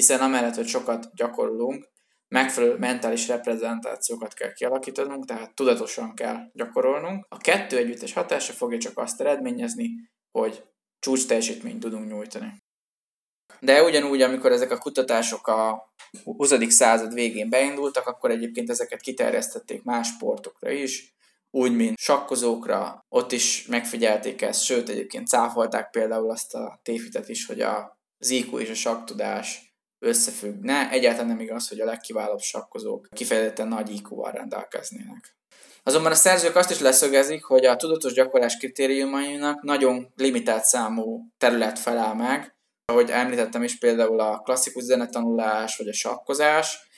hiszen 0.00 0.20
amellett, 0.20 0.54
hogy 0.54 0.66
sokat 0.66 1.14
gyakorolunk, 1.14 1.88
megfelelő 2.28 2.76
mentális 2.76 3.28
reprezentációkat 3.28 4.34
kell 4.34 4.52
kialakítanunk, 4.52 5.24
tehát 5.24 5.54
tudatosan 5.54 6.14
kell 6.14 6.50
gyakorolnunk. 6.52 7.26
A 7.28 7.36
kettő 7.36 7.76
együttes 7.76 8.12
hatása 8.12 8.52
fogja 8.52 8.78
csak 8.78 8.98
azt 8.98 9.20
eredményezni, 9.20 9.90
hogy 10.30 10.64
csúcs 10.98 11.26
teljesítményt 11.26 11.80
tudunk 11.80 12.08
nyújtani. 12.08 12.52
De 13.60 13.82
ugyanúgy, 13.82 14.22
amikor 14.22 14.52
ezek 14.52 14.70
a 14.70 14.78
kutatások 14.78 15.46
a 15.46 15.92
20. 16.24 16.52
század 16.68 17.14
végén 17.14 17.50
beindultak, 17.50 18.06
akkor 18.06 18.30
egyébként 18.30 18.70
ezeket 18.70 19.00
kiterjesztették 19.00 19.82
más 19.82 20.08
sportokra 20.08 20.70
is, 20.70 21.14
úgy, 21.50 21.76
mint 21.76 21.98
sakkozókra, 21.98 23.04
ott 23.08 23.32
is 23.32 23.66
megfigyelték 23.66 24.42
ezt, 24.42 24.62
sőt 24.62 24.88
egyébként 24.88 25.28
cáfolták 25.28 25.90
például 25.90 26.30
azt 26.30 26.54
a 26.54 26.80
tévhitet 26.82 27.28
is, 27.28 27.46
hogy 27.46 27.60
a 27.60 28.00
IQ 28.28 28.58
és 28.58 28.70
a 28.70 28.74
saktudás 28.74 29.69
összefüggne. 30.00 30.90
Egyáltalán 30.90 31.26
nem 31.26 31.40
igaz, 31.40 31.68
hogy 31.68 31.80
a 31.80 31.84
legkiválóbb 31.84 32.40
sakkozók 32.40 33.08
kifejezetten 33.12 33.68
nagy 33.68 33.90
IQ-val 33.94 34.30
rendelkeznének. 34.30 35.36
Azonban 35.82 36.12
a 36.12 36.14
szerzők 36.14 36.56
azt 36.56 36.70
is 36.70 36.78
leszögezik, 36.78 37.44
hogy 37.44 37.64
a 37.64 37.76
tudatos 37.76 38.12
gyakorlás 38.12 38.56
kritériumainak 38.56 39.62
nagyon 39.62 40.12
limitált 40.16 40.64
számú 40.64 41.20
terület 41.38 41.78
felel 41.78 42.14
meg, 42.14 42.54
ahogy 42.84 43.10
említettem 43.10 43.62
is 43.62 43.78
például 43.78 44.20
a 44.20 44.38
klasszikus 44.38 44.82
zenetanulás 44.82 45.76
vagy 45.76 45.88
a 45.88 45.92
sakkozás, 45.92 46.88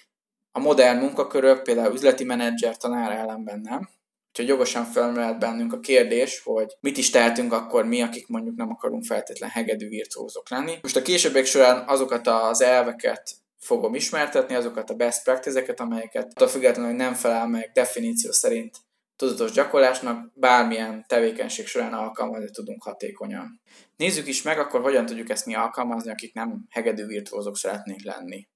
a 0.53 0.59
modern 0.59 0.99
munkakörök, 0.99 1.63
például 1.63 1.95
üzleti 1.95 2.25
menedzser, 2.25 2.77
tanár 2.77 3.13
ellenben 3.13 3.61
nem. 3.61 3.89
Úgyhogy 4.33 4.49
jogosan 4.49 4.85
felmerült 4.85 5.39
bennünk 5.39 5.73
a 5.73 5.81
kérdés, 5.81 6.41
hogy 6.45 6.77
mit 6.81 6.97
is 6.97 7.11
tehetünk 7.11 7.53
akkor 7.53 7.85
mi, 7.85 8.03
akik 8.03 8.29
mondjuk 8.29 8.57
nem 8.57 8.71
akarunk 8.71 9.05
feltétlen 9.05 9.51
hegedű 9.51 9.89
virtuózok 9.89 10.51
lenni. 10.51 10.79
Most 10.83 10.97
a 10.97 11.03
későbbiek 11.03 11.45
során 11.45 11.89
azokat 11.89 12.27
az 12.27 12.61
elveket 12.61 13.31
fogom 13.59 13.95
ismertetni, 13.95 14.55
azokat 14.55 14.91
a 14.91 14.95
best 14.95 15.23
practice-eket, 15.23 15.81
amelyeket 15.81 16.27
attól 16.27 16.49
függetlenül, 16.49 16.91
hogy 16.91 16.99
nem 16.99 17.15
felel 17.15 17.47
meg 17.47 17.71
definíció 17.75 18.31
szerint 18.31 18.77
tudatos 19.17 19.53
gyakorlásnak, 19.53 20.31
bármilyen 20.35 21.05
tevékenység 21.09 21.67
során 21.67 21.93
alkalmazni 21.93 22.51
tudunk 22.51 22.83
hatékonyan. 22.83 23.61
Nézzük 23.97 24.27
is 24.27 24.43
meg 24.43 24.59
akkor, 24.59 24.81
hogyan 24.81 25.07
tudjuk 25.07 25.31
ezt 25.31 25.47
mi 25.47 25.55
alkalmazni, 25.55 26.11
akik 26.11 26.35
nem 26.35 26.65
hegedű 26.71 27.07
virtuózok 27.07 27.57
szeretnénk 27.57 28.03
lenni. 28.03 28.49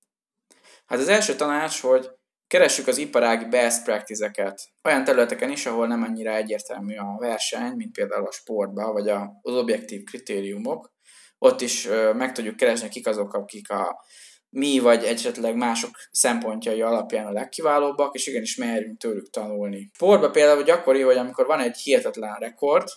Hát 0.87 0.99
az 0.99 1.09
első 1.09 1.35
tanács, 1.35 1.81
hogy 1.81 2.11
Keressük 2.47 2.87
az 2.87 2.99
iparági 2.99 3.45
best 3.45 3.85
practice-eket 3.85 4.61
olyan 4.85 5.05
területeken 5.05 5.51
is, 5.51 5.67
ahol 5.67 5.87
nem 5.87 6.03
annyira 6.03 6.35
egyértelmű 6.35 6.97
a 6.97 7.17
verseny, 7.19 7.73
mint 7.73 7.93
például 7.93 8.27
a 8.27 8.33
sportban, 8.33 8.93
vagy 8.93 9.09
az 9.43 9.55
objektív 9.55 10.05
kritériumok. 10.05 10.95
Ott 11.39 11.61
is 11.61 11.89
meg 12.15 12.33
tudjuk 12.33 12.57
keresni, 12.57 12.89
kik 12.89 13.07
azok, 13.07 13.35
akik 13.35 13.71
a 13.71 14.05
mi 14.51 14.79
vagy 14.79 15.05
esetleg 15.05 15.57
mások 15.57 15.91
szempontjai 16.11 16.83
alapján 16.83 17.27
a 17.27 17.33
legkiválóbbak, 17.33 18.15
és 18.15 18.27
igenis 18.27 18.57
merjünk 18.57 18.99
tőlük 18.99 19.31
tanulni. 19.31 19.91
Sportban 19.95 20.33
például 20.33 20.63
gyakori, 20.63 21.01
hogy 21.01 21.17
amikor 21.17 21.47
van 21.47 21.61
egy 21.61 21.77
hihetetlen 21.77 22.37
rekord, 22.39 22.89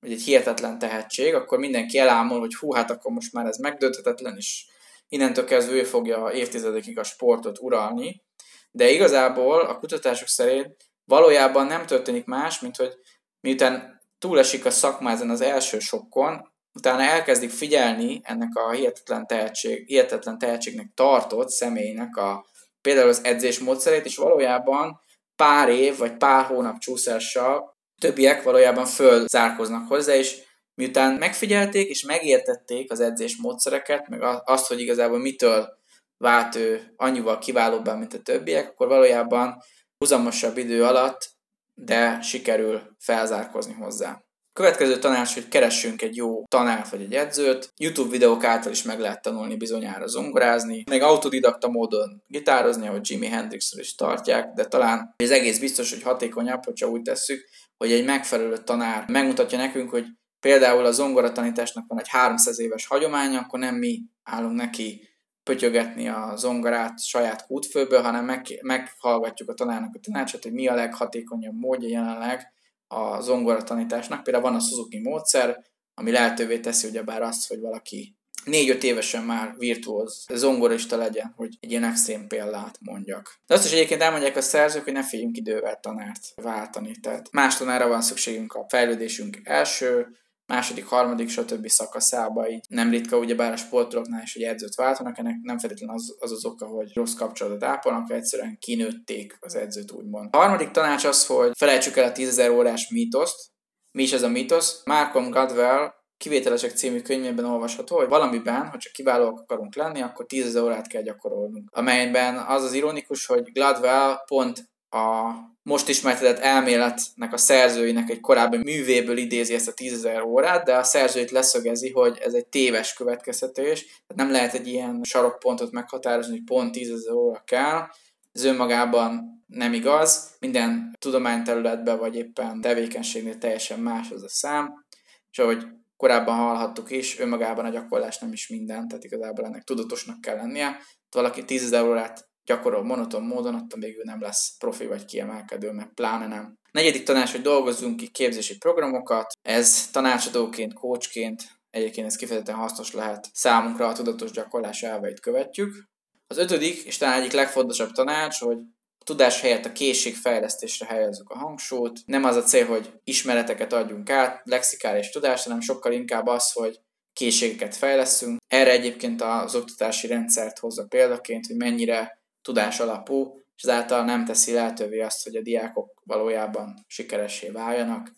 vagy 0.00 0.12
egy 0.12 0.22
hihetetlen 0.22 0.78
tehetség, 0.78 1.34
akkor 1.34 1.58
mindenki 1.58 1.98
elámul, 1.98 2.38
hogy 2.38 2.54
hú, 2.54 2.72
hát 2.72 2.90
akkor 2.90 3.12
most 3.12 3.32
már 3.32 3.46
ez 3.46 3.56
megdönthetetlen, 3.56 4.36
és 4.36 4.66
innentől 5.08 5.44
kezdve 5.44 5.74
ő 5.74 5.84
fogja 5.84 6.30
évtizedekig 6.32 6.98
a 6.98 7.02
sportot 7.02 7.58
uralni, 7.58 8.22
de 8.70 8.90
igazából 8.90 9.60
a 9.60 9.78
kutatások 9.78 10.28
szerint 10.28 10.76
valójában 11.04 11.66
nem 11.66 11.86
történik 11.86 12.24
más, 12.24 12.60
mint 12.60 12.76
hogy 12.76 12.92
miután 13.40 14.00
túlesik 14.18 14.64
a 14.64 14.70
szakma 14.70 15.10
ezen 15.10 15.30
az 15.30 15.40
első 15.40 15.78
sokkon, 15.78 16.52
utána 16.74 17.02
elkezdik 17.02 17.50
figyelni 17.50 18.20
ennek 18.22 18.54
a 18.54 18.70
hihetetlen, 18.70 19.26
tehetség, 19.26 19.86
hihetetlen 19.86 20.38
tehetségnek 20.38 20.90
tartott 20.94 21.48
személynek 21.48 22.16
a 22.16 22.46
például 22.80 23.08
az 23.08 23.24
edzés 23.24 23.58
módszerét, 23.58 24.04
és 24.04 24.16
valójában 24.16 25.00
pár 25.36 25.68
év 25.68 25.96
vagy 25.96 26.16
pár 26.16 26.44
hónap 26.44 26.78
csúszással 26.78 27.78
többiek 28.00 28.42
valójában 28.42 28.86
fölzárkoznak 28.86 29.88
hozzá, 29.88 30.14
és 30.14 30.38
miután 30.74 31.14
megfigyelték 31.14 31.88
és 31.88 32.04
megértették 32.04 32.92
az 32.92 33.00
edzés 33.00 33.36
módszereket, 33.36 34.08
meg 34.08 34.22
azt, 34.44 34.66
hogy 34.66 34.80
igazából 34.80 35.18
mitől 35.18 35.79
vált 36.20 36.54
ő 36.54 36.92
annyival 36.96 37.38
kiválóbban, 37.38 37.98
mint 37.98 38.14
a 38.14 38.18
többiek, 38.18 38.68
akkor 38.68 38.88
valójában 38.88 39.62
huzamosabb 39.98 40.56
idő 40.56 40.84
alatt, 40.84 41.30
de 41.74 42.20
sikerül 42.20 42.96
felzárkozni 42.98 43.72
hozzá. 43.72 44.24
Következő 44.52 44.98
tanács, 44.98 45.34
hogy 45.34 45.48
keressünk 45.48 46.02
egy 46.02 46.16
jó 46.16 46.44
tanárt 46.44 46.90
vagy 46.90 47.00
egy 47.00 47.14
edzőt. 47.14 47.72
YouTube 47.76 48.10
videók 48.10 48.44
által 48.44 48.72
is 48.72 48.82
meg 48.82 49.00
lehet 49.00 49.22
tanulni 49.22 49.56
bizonyára 49.56 50.06
zongorázni, 50.06 50.84
meg 50.90 51.02
autodidakta 51.02 51.68
módon 51.68 52.22
gitározni, 52.26 52.86
ahogy 52.86 53.10
Jimi 53.10 53.26
Hendrixről 53.26 53.80
is 53.80 53.94
tartják, 53.94 54.52
de 54.52 54.64
talán 54.64 55.14
ez 55.16 55.30
egész 55.30 55.58
biztos, 55.58 55.90
hogy 55.90 56.02
hatékonyabb, 56.02 56.64
hogyha 56.64 56.88
úgy 56.88 57.02
tesszük, 57.02 57.48
hogy 57.76 57.92
egy 57.92 58.04
megfelelő 58.04 58.56
tanár 58.56 59.04
megmutatja 59.08 59.58
nekünk, 59.58 59.90
hogy 59.90 60.04
például 60.40 60.84
a 60.84 60.92
zongoratanításnak 60.92 61.84
van 61.88 61.98
egy 61.98 62.08
300 62.08 62.58
éves 62.60 62.86
hagyománya, 62.86 63.38
akkor 63.40 63.58
nem 63.58 63.74
mi 63.74 64.02
állunk 64.22 64.56
neki 64.56 65.09
pötyögetni 65.42 66.08
a 66.08 66.32
zongorát 66.36 67.02
saját 67.02 67.46
kútfőből, 67.46 68.02
hanem 68.02 68.24
meg, 68.24 68.46
meghallgatjuk 68.62 69.48
a 69.48 69.54
tanárnak 69.54 69.94
a 69.94 69.98
tanácsot, 69.98 70.42
hogy 70.42 70.52
mi 70.52 70.66
a 70.66 70.74
leghatékonyabb 70.74 71.58
módja 71.58 71.88
jelenleg 71.88 72.52
a 72.86 73.20
zongora 73.20 73.62
tanításnak. 73.62 74.22
Például 74.22 74.44
van 74.44 74.54
a 74.54 74.60
Suzuki 74.60 75.00
módszer, 75.00 75.64
ami 75.94 76.10
lehetővé 76.10 76.60
teszi 76.60 76.88
ugyebár 76.88 77.22
azt, 77.22 77.48
hogy 77.48 77.60
valaki 77.60 78.18
négy-öt 78.44 78.82
évesen 78.82 79.24
már 79.24 79.54
virtuóz 79.58 80.26
zongorista 80.32 80.96
legyen, 80.96 81.32
hogy 81.36 81.56
egy 81.60 81.70
ilyen 81.70 81.84
extrém 81.84 82.26
példát 82.26 82.78
mondjak. 82.80 83.40
De 83.46 83.54
azt 83.54 83.64
is 83.64 83.72
egyébként 83.72 84.02
elmondják 84.02 84.36
a 84.36 84.40
szerzők, 84.40 84.84
hogy 84.84 84.92
ne 84.92 85.04
féljünk 85.04 85.36
idővel 85.36 85.80
tanárt 85.80 86.20
váltani. 86.34 86.92
Tehát 87.00 87.32
más 87.32 87.56
tanára 87.56 87.88
van 87.88 88.02
szükségünk 88.02 88.52
a 88.52 88.66
fejlődésünk 88.68 89.40
első 89.42 90.06
második, 90.50 90.86
harmadik, 90.86 91.28
stb. 91.28 91.68
szakaszába 91.68 92.48
így 92.48 92.64
nem 92.68 92.90
ritka, 92.90 93.18
ugyebár 93.18 93.52
a 93.52 93.56
sportolóknál 93.56 94.22
is, 94.22 94.32
hogy 94.32 94.42
edzőt 94.42 94.74
váltanak, 94.74 95.18
ennek 95.18 95.36
nem 95.42 95.58
feltétlenül 95.58 95.94
az, 95.94 96.16
az 96.18 96.32
az 96.32 96.44
oka, 96.44 96.66
hogy 96.66 96.94
rossz 96.94 97.14
kapcsolatot 97.14 97.64
ápolnak, 97.64 98.10
egyszerűen 98.10 98.58
kinőtték 98.58 99.36
az 99.40 99.54
edzőt, 99.54 99.92
úgymond. 99.92 100.28
A 100.32 100.36
harmadik 100.36 100.70
tanács 100.70 101.04
az, 101.04 101.26
hogy 101.26 101.50
felejtsük 101.56 101.96
el 101.96 102.08
a 102.08 102.12
10.000 102.12 102.52
órás 102.52 102.88
mítoszt. 102.88 103.50
Mi 103.92 104.02
is 104.02 104.12
ez 104.12 104.22
a 104.22 104.28
mítosz? 104.28 104.82
Malcolm 104.84 105.30
Gladwell 105.30 105.98
Kivételesek 106.16 106.70
című 106.70 107.00
könyvében 107.00 107.44
olvasható, 107.44 107.96
hogy 107.96 108.08
valamiben, 108.08 108.68
ha 108.68 108.78
csak 108.78 108.92
kiválóak 108.92 109.40
akarunk 109.40 109.74
lenni, 109.74 110.00
akkor 110.00 110.26
10 110.26 110.56
órát 110.56 110.86
kell 110.86 111.02
gyakorolnunk. 111.02 111.70
Amelyben 111.72 112.36
az 112.36 112.62
az 112.64 112.72
ironikus, 112.72 113.26
hogy 113.26 113.52
Gladwell 113.52 114.24
pont 114.26 114.58
a 114.88 115.32
most 115.62 115.88
ismertetett 115.88 116.38
elméletnek 116.38 117.32
a 117.32 117.36
szerzőinek 117.36 118.10
egy 118.10 118.20
korábbi 118.20 118.56
művéből 118.56 119.16
idézi 119.16 119.54
ezt 119.54 119.68
a 119.68 119.72
tízezer 119.72 120.22
órát, 120.22 120.64
de 120.64 120.76
a 120.76 120.82
szerzőit 120.82 121.30
leszögezi, 121.30 121.90
hogy 121.90 122.18
ez 122.18 122.32
egy 122.32 122.46
téves 122.46 122.92
következtetés, 122.92 123.84
tehát 123.84 124.14
nem 124.14 124.30
lehet 124.30 124.54
egy 124.54 124.68
ilyen 124.68 125.00
sarokpontot 125.02 125.70
meghatározni, 125.70 126.32
hogy 126.32 126.44
pont 126.44 126.72
tízezer 126.72 127.14
óra 127.14 127.42
kell, 127.44 127.86
ez 128.32 128.44
önmagában 128.44 129.42
nem 129.46 129.72
igaz, 129.72 130.30
minden 130.38 130.96
tudományterületben 130.98 131.98
vagy 131.98 132.16
éppen 132.16 132.60
tevékenységnél 132.60 133.38
teljesen 133.38 133.78
más 133.78 134.10
az 134.10 134.22
a 134.22 134.28
szám, 134.28 134.84
és 135.30 135.38
ahogy 135.38 135.66
korábban 135.96 136.36
hallhattuk 136.36 136.90
is, 136.90 137.18
önmagában 137.18 137.64
a 137.64 137.70
gyakorlás 137.70 138.18
nem 138.18 138.32
is 138.32 138.48
minden, 138.48 138.88
tehát 138.88 139.04
igazából 139.04 139.44
ennek 139.44 139.64
tudatosnak 139.64 140.20
kell 140.20 140.36
lennie. 140.36 140.76
Valaki 141.10 141.44
10 141.44 141.72
órát 141.72 142.29
gyakorol 142.50 142.82
monoton 142.82 143.22
módon, 143.22 143.54
attól 143.54 143.84
ő 143.84 144.00
nem 144.02 144.20
lesz 144.20 144.56
profi 144.58 144.86
vagy 144.86 145.04
kiemelkedő, 145.04 145.70
meg 145.70 145.94
pláne 145.94 146.26
nem. 146.26 146.58
Negyedik 146.72 147.02
tanács, 147.02 147.30
hogy 147.30 147.42
dolgozzunk 147.42 147.96
ki 147.96 148.08
képzési 148.08 148.56
programokat. 148.56 149.32
Ez 149.42 149.90
tanácsadóként, 149.90 150.74
coachként, 150.74 151.42
egyébként 151.70 152.06
ez 152.06 152.16
kifejezetten 152.16 152.54
hasznos 152.54 152.92
lehet 152.92 153.28
számunkra 153.32 153.86
a 153.86 153.92
tudatos 153.92 154.30
gyakorlás 154.30 154.82
elveit 154.82 155.20
követjük. 155.20 155.88
Az 156.26 156.38
ötödik, 156.38 156.82
és 156.82 156.96
talán 156.96 157.20
egyik 157.20 157.32
legfontosabb 157.32 157.92
tanács, 157.92 158.38
hogy 158.38 158.58
tudás 159.04 159.40
helyett 159.40 159.64
a 159.64 159.72
készségfejlesztésre 159.72 160.86
helyezzük 160.86 161.30
a 161.30 161.38
hangsúlyt. 161.38 162.00
Nem 162.06 162.24
az 162.24 162.36
a 162.36 162.42
cél, 162.42 162.66
hogy 162.66 162.92
ismereteket 163.04 163.72
adjunk 163.72 164.10
át, 164.10 164.40
lexikális 164.44 165.10
tudást, 165.10 165.44
hanem 165.44 165.60
sokkal 165.60 165.92
inkább 165.92 166.26
az, 166.26 166.52
hogy 166.52 166.80
készségeket 167.12 167.76
fejleszünk. 167.76 168.38
Erre 168.46 168.70
egyébként 168.70 169.22
az 169.22 169.54
oktatási 169.54 170.06
rendszert 170.06 170.58
hozza 170.58 170.86
példaként, 170.88 171.46
hogy 171.46 171.56
mennyire 171.56 172.19
tudás 172.42 172.80
alapú, 172.80 173.40
és 173.56 173.62
ezáltal 173.62 174.04
nem 174.04 174.24
teszi 174.24 174.52
lehetővé 174.52 175.00
azt, 175.00 175.24
hogy 175.24 175.36
a 175.36 175.42
diákok 175.42 176.02
valójában 176.04 176.84
sikeressé 176.86 177.48
váljanak. 177.48 178.12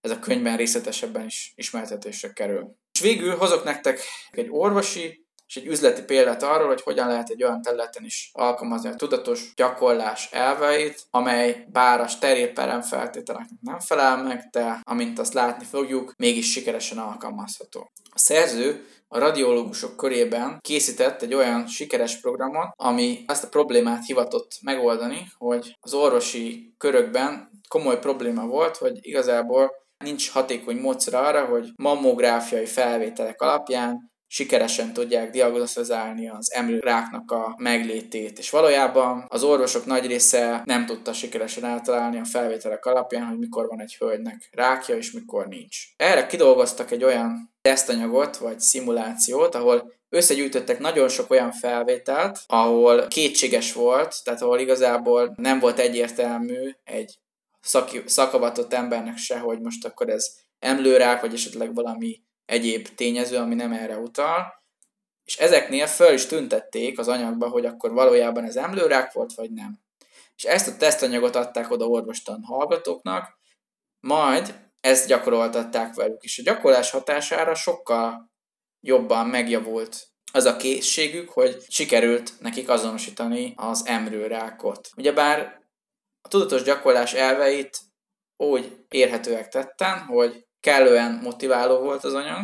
Ez 0.00 0.10
a 0.10 0.18
könyvben 0.18 0.56
részletesebben 0.56 1.24
is 1.24 1.52
ismertetésre 1.56 2.32
kerül. 2.32 2.76
És 2.92 3.00
végül 3.00 3.36
hozok 3.36 3.64
nektek 3.64 4.00
egy 4.30 4.48
orvosi 4.50 5.24
és 5.46 5.56
egy 5.56 5.66
üzleti 5.66 6.02
példát 6.02 6.42
arról, 6.42 6.66
hogy 6.66 6.82
hogyan 6.82 7.08
lehet 7.08 7.28
egy 7.28 7.42
olyan 7.42 7.62
területen 7.62 8.04
is 8.04 8.30
alkalmazni 8.32 8.88
a 8.88 8.94
tudatos 8.94 9.52
gyakorlás 9.56 10.28
elveit, 10.32 11.02
amely 11.10 11.66
bár 11.72 12.00
a 12.00 12.06
steril 12.06 12.52
peremfeltételeknek 12.52 13.58
nem 13.60 13.78
felel 13.78 14.22
meg, 14.22 14.48
de 14.50 14.80
amint 14.82 15.18
azt 15.18 15.32
látni 15.32 15.64
fogjuk, 15.64 16.14
mégis 16.16 16.50
sikeresen 16.50 16.98
alkalmazható. 16.98 17.90
A 18.10 18.18
szerző 18.18 18.86
a 19.14 19.18
radiológusok 19.18 19.96
körében 19.96 20.58
készített 20.60 21.22
egy 21.22 21.34
olyan 21.34 21.66
sikeres 21.66 22.20
programot, 22.20 22.68
ami 22.76 23.24
azt 23.26 23.44
a 23.44 23.48
problémát 23.48 24.06
hivatott 24.06 24.58
megoldani, 24.62 25.26
hogy 25.38 25.76
az 25.80 25.94
orvosi 25.94 26.74
körökben 26.78 27.50
komoly 27.68 27.98
probléma 27.98 28.46
volt, 28.46 28.76
hogy 28.76 28.98
igazából 29.00 29.70
nincs 30.04 30.30
hatékony 30.30 30.76
módszer 30.76 31.14
arra, 31.14 31.44
hogy 31.44 31.68
mammográfiai 31.76 32.66
felvételek 32.66 33.40
alapján 33.40 34.12
sikeresen 34.26 34.92
tudják 34.92 35.30
diagnosztizálni 35.30 36.28
az 36.28 36.52
emlőráknak 36.52 37.30
a 37.30 37.54
meglétét. 37.58 38.38
És 38.38 38.50
valójában 38.50 39.26
az 39.28 39.42
orvosok 39.42 39.86
nagy 39.86 40.06
része 40.06 40.62
nem 40.64 40.86
tudta 40.86 41.12
sikeresen 41.12 41.64
eltalálni 41.64 42.18
a 42.18 42.24
felvételek 42.24 42.84
alapján, 42.84 43.26
hogy 43.26 43.38
mikor 43.38 43.66
van 43.66 43.80
egy 43.80 43.96
hölgynek 43.96 44.48
rákja, 44.52 44.96
és 44.96 45.12
mikor 45.12 45.46
nincs. 45.46 45.76
Erre 45.96 46.26
kidolgoztak 46.26 46.90
egy 46.90 47.04
olyan 47.04 47.53
tesztanyagot, 47.68 48.36
vagy 48.36 48.60
szimulációt, 48.60 49.54
ahol 49.54 49.92
összegyűjtöttek 50.08 50.78
nagyon 50.78 51.08
sok 51.08 51.30
olyan 51.30 51.52
felvételt, 51.52 52.40
ahol 52.46 53.06
kétséges 53.06 53.72
volt, 53.72 54.24
tehát 54.24 54.42
ahol 54.42 54.58
igazából 54.58 55.34
nem 55.36 55.58
volt 55.58 55.78
egyértelmű 55.78 56.74
egy 56.84 57.18
szaki, 57.60 58.02
szakavatott 58.06 58.72
embernek 58.72 59.16
se, 59.16 59.38
hogy 59.38 59.60
most 59.60 59.84
akkor 59.84 60.08
ez 60.08 60.34
emlőrák, 60.58 61.20
vagy 61.20 61.34
esetleg 61.34 61.74
valami 61.74 62.22
egyéb 62.44 62.88
tényező, 62.94 63.36
ami 63.36 63.54
nem 63.54 63.72
erre 63.72 63.96
utal, 63.96 64.62
és 65.24 65.36
ezeknél 65.36 65.86
föl 65.86 66.12
is 66.12 66.26
tüntették 66.26 66.98
az 66.98 67.08
anyagba, 67.08 67.48
hogy 67.48 67.66
akkor 67.66 67.92
valójában 67.92 68.44
ez 68.44 68.56
emlőrák 68.56 69.12
volt, 69.12 69.34
vagy 69.34 69.50
nem. 69.50 69.78
És 70.36 70.44
ezt 70.44 70.68
a 70.68 70.76
tesztanyagot 70.76 71.36
adták 71.36 71.70
oda 71.70 71.86
orvostan 71.86 72.42
hallgatóknak, 72.42 73.38
majd 74.00 74.63
ezt 74.84 75.06
gyakoroltatták 75.06 75.94
velük, 75.94 76.22
és 76.22 76.38
a 76.38 76.42
gyakorlás 76.42 76.90
hatására 76.90 77.54
sokkal 77.54 78.30
jobban 78.80 79.26
megjavult 79.26 80.06
az 80.32 80.44
a 80.44 80.56
készségük, 80.56 81.30
hogy 81.30 81.64
sikerült 81.68 82.32
nekik 82.40 82.68
azonosítani 82.68 83.52
az 83.56 83.86
emlőrákot. 83.86 84.88
Ugyebár 84.96 85.60
a 86.22 86.28
tudatos 86.28 86.62
gyakorlás 86.62 87.12
elveit 87.12 87.78
úgy 88.36 88.84
érhetőek 88.88 89.48
tetten, 89.48 89.98
hogy 89.98 90.46
kellően 90.60 91.20
motiváló 91.22 91.78
volt 91.78 92.04
az 92.04 92.14
anyag, 92.14 92.42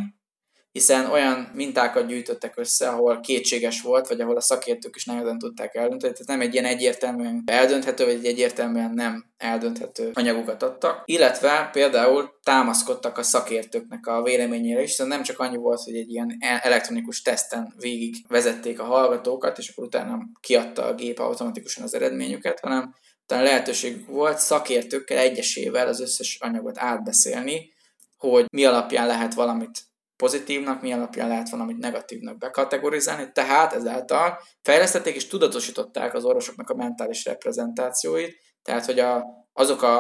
hiszen 0.72 1.06
olyan 1.06 1.50
mintákat 1.54 2.06
gyűjtöttek 2.06 2.56
össze, 2.56 2.88
ahol 2.88 3.20
kétséges 3.20 3.82
volt, 3.82 4.08
vagy 4.08 4.20
ahol 4.20 4.36
a 4.36 4.40
szakértők 4.40 4.96
is 4.96 5.04
nehezen 5.04 5.38
tudták 5.38 5.74
eldönteni, 5.74 6.12
tehát 6.12 6.26
nem 6.26 6.40
egy 6.40 6.52
ilyen 6.52 6.64
egyértelműen 6.64 7.42
eldönthető, 7.46 8.04
vagy 8.04 8.14
egy 8.14 8.26
egyértelműen 8.26 8.90
nem 8.90 9.24
eldönthető 9.36 10.10
anyagokat 10.14 10.62
adtak, 10.62 11.02
illetve 11.04 11.68
például 11.72 12.38
támaszkodtak 12.42 13.18
a 13.18 13.22
szakértőknek 13.22 14.06
a 14.06 14.22
véleményére 14.22 14.82
is, 14.82 14.88
hiszen 14.88 15.06
nem 15.06 15.22
csak 15.22 15.38
annyi 15.38 15.56
volt, 15.56 15.82
hogy 15.82 15.96
egy 15.96 16.10
ilyen 16.10 16.36
elektronikus 16.40 17.22
teszten 17.22 17.74
végig 17.78 18.14
vezették 18.28 18.80
a 18.80 18.84
hallgatókat, 18.84 19.58
és 19.58 19.68
akkor 19.68 19.84
utána 19.84 20.18
kiadta 20.40 20.84
a 20.84 20.94
gép 20.94 21.18
automatikusan 21.18 21.84
az 21.84 21.94
eredményüket, 21.94 22.60
hanem 22.60 22.94
utána 23.22 23.42
lehetőségük 23.42 24.06
volt 24.06 24.38
szakértőkkel 24.38 25.18
egyesével 25.18 25.88
az 25.88 26.00
összes 26.00 26.38
anyagot 26.40 26.78
átbeszélni, 26.78 27.72
hogy 28.16 28.46
mi 28.52 28.64
alapján 28.64 29.06
lehet 29.06 29.34
valamit 29.34 29.89
pozitívnak, 30.20 30.80
mi 30.82 30.92
alapján 30.92 31.28
lehet 31.28 31.48
valamit 31.48 31.78
negatívnak 31.78 32.38
bekategorizálni, 32.38 33.32
tehát 33.32 33.72
ezáltal 33.72 34.38
fejlesztették 34.62 35.14
és 35.14 35.26
tudatosították 35.26 36.14
az 36.14 36.24
orvosoknak 36.24 36.70
a 36.70 36.74
mentális 36.74 37.24
reprezentációit, 37.24 38.36
tehát 38.62 38.84
hogy 38.84 38.98
a, 38.98 39.24
azok 39.52 39.82
a, 39.82 39.98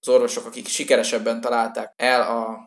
az 0.00 0.08
orvosok, 0.08 0.46
akik 0.46 0.66
sikeresebben 0.66 1.40
találták 1.40 1.92
el 1.96 2.20
a 2.20 2.58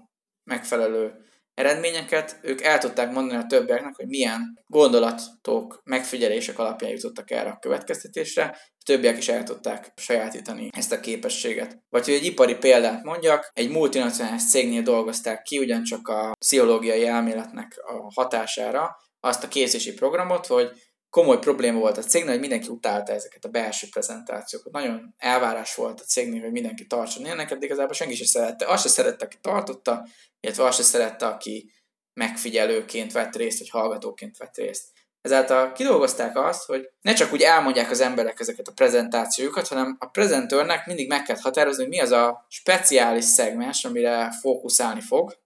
megfelelő 0.44 1.14
eredményeket, 1.54 2.40
ők 2.42 2.62
el 2.62 2.78
tudták 2.78 3.12
mondani 3.12 3.40
a 3.44 3.46
többieknek, 3.46 3.96
hogy 3.96 4.08
milyen 4.08 4.60
gondolatok, 4.68 5.82
megfigyelések 5.84 6.60
alapján 6.60 6.92
jutottak 6.92 7.32
erre 7.32 7.50
a 7.50 7.60
következtetésre, 7.60 8.58
többiek 8.90 9.18
is 9.18 9.28
el 9.28 9.44
tudták 9.44 9.92
sajátítani 9.96 10.70
ezt 10.72 10.92
a 10.92 11.00
képességet. 11.00 11.78
Vagy 11.90 12.06
hogy 12.06 12.14
egy 12.14 12.26
ipari 12.26 12.56
példát 12.56 13.04
mondjak, 13.04 13.52
egy 13.54 13.70
multinacionális 13.70 14.50
cégnél 14.50 14.82
dolgozták 14.82 15.42
ki 15.42 15.58
ugyancsak 15.58 16.08
a 16.08 16.36
pszichológiai 16.40 17.06
elméletnek 17.06 17.76
a 17.78 18.14
hatására 18.14 18.98
azt 19.20 19.44
a 19.44 19.48
készítési 19.48 19.94
programot, 19.94 20.46
hogy 20.46 20.72
komoly 21.10 21.40
probléma 21.40 21.80
volt 21.80 21.98
a 21.98 22.02
cégnél, 22.02 22.32
hogy 22.32 22.40
mindenki 22.40 22.68
utálta 22.68 23.12
ezeket 23.12 23.46
a 23.46 23.50
belső 23.50 23.88
prezentációkat. 23.92 24.74
Nagyon 24.74 25.14
elvárás 25.18 25.76
volt 25.76 26.00
a 26.00 26.04
cégnél, 26.04 26.42
hogy 26.42 26.52
mindenki 26.52 26.86
tartson 26.86 27.26
ilyeneket, 27.26 27.60
de 27.60 27.66
igazából 27.66 27.94
senki 27.94 28.16
sem 28.16 28.26
szerette. 28.26 28.66
Azt 28.66 28.84
se 28.84 28.90
szerette, 28.90 29.26
aki 29.26 29.38
tartotta, 29.42 30.08
illetve 30.40 30.64
azt 30.64 30.78
se 30.78 30.84
szerette, 30.84 31.26
aki 31.26 31.72
megfigyelőként 32.14 33.12
vett 33.12 33.36
részt, 33.36 33.60
vagy 33.60 33.70
hallgatóként 33.70 34.38
vett 34.38 34.58
részt. 34.58 34.86
Ezáltal 35.22 35.72
kidolgozták 35.72 36.38
azt, 36.38 36.66
hogy 36.66 36.90
ne 37.02 37.14
csak 37.14 37.34
úgy 37.34 37.42
elmondják 37.42 37.92
az 37.92 38.00
emberek 38.00 38.40
ezeket 38.40 38.68
a 38.68 38.72
prezentációjukat, 38.72 39.68
hanem 39.68 39.96
a 40.00 40.06
prezentőrnek 40.06 40.86
mindig 40.86 41.08
meg 41.08 41.24
kell 41.24 41.38
határozni, 41.42 41.82
hogy 41.82 41.92
mi 41.92 42.00
az 42.00 42.12
a 42.12 42.46
speciális 42.50 43.24
szegmens, 43.24 43.86
amire 43.86 44.32
fókuszálni 44.42 45.02
fog. 45.02 45.38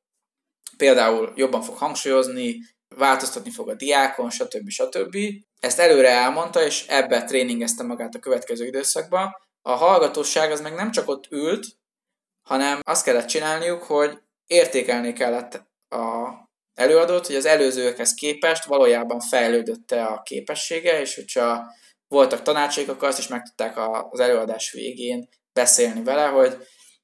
Például 0.78 1.34
jobban 1.36 1.62
fog 1.62 1.78
hangsúlyozni, 1.78 2.58
változtatni 2.96 3.52
fog 3.52 3.70
a 3.70 3.74
diákon, 3.74 4.30
stb. 4.30 4.70
stb. 4.70 5.18
Ezt 5.60 5.80
előre 5.80 6.10
elmondta, 6.10 6.66
és 6.66 6.88
ebbe 6.88 7.24
tréningezte 7.24 7.84
magát 7.84 8.16
a 8.16 8.20
következő 8.20 8.66
időszakban. 8.66 9.36
A 9.62 9.72
hallgatóság 9.72 10.52
az 10.52 10.62
meg 10.62 10.74
nem 10.74 10.92
csak 10.92 11.10
ott 11.10 11.32
ült, 11.32 11.66
hanem 12.50 12.80
azt 12.82 13.04
kellett 13.04 13.28
csinálniuk, 13.28 13.84
hogy 13.84 14.22
értékelni 14.48 15.14
kellett 15.14 15.66
a 15.90 16.30
előadót, 16.74 17.28
hogy 17.28 17.36
az 17.36 17.46
előzőekhez 17.46 18.14
képest 18.14 18.66
valójában 18.66 19.20
fejlődötte 19.20 20.04
a 20.04 20.22
képessége, 20.22 21.02
és 21.02 21.16
hogyha 21.16 21.64
voltak 22.08 22.42
tanácsaik, 22.42 22.90
akkor 22.90 23.08
azt 23.08 23.20
is 23.20 23.28
meg 23.28 23.44
tudták 23.44 23.78
az 24.12 24.20
előadás 24.20 24.72
végén 24.72 25.30
beszélni 25.54 26.04
vele, 26.04 26.26
hogy 26.26 26.58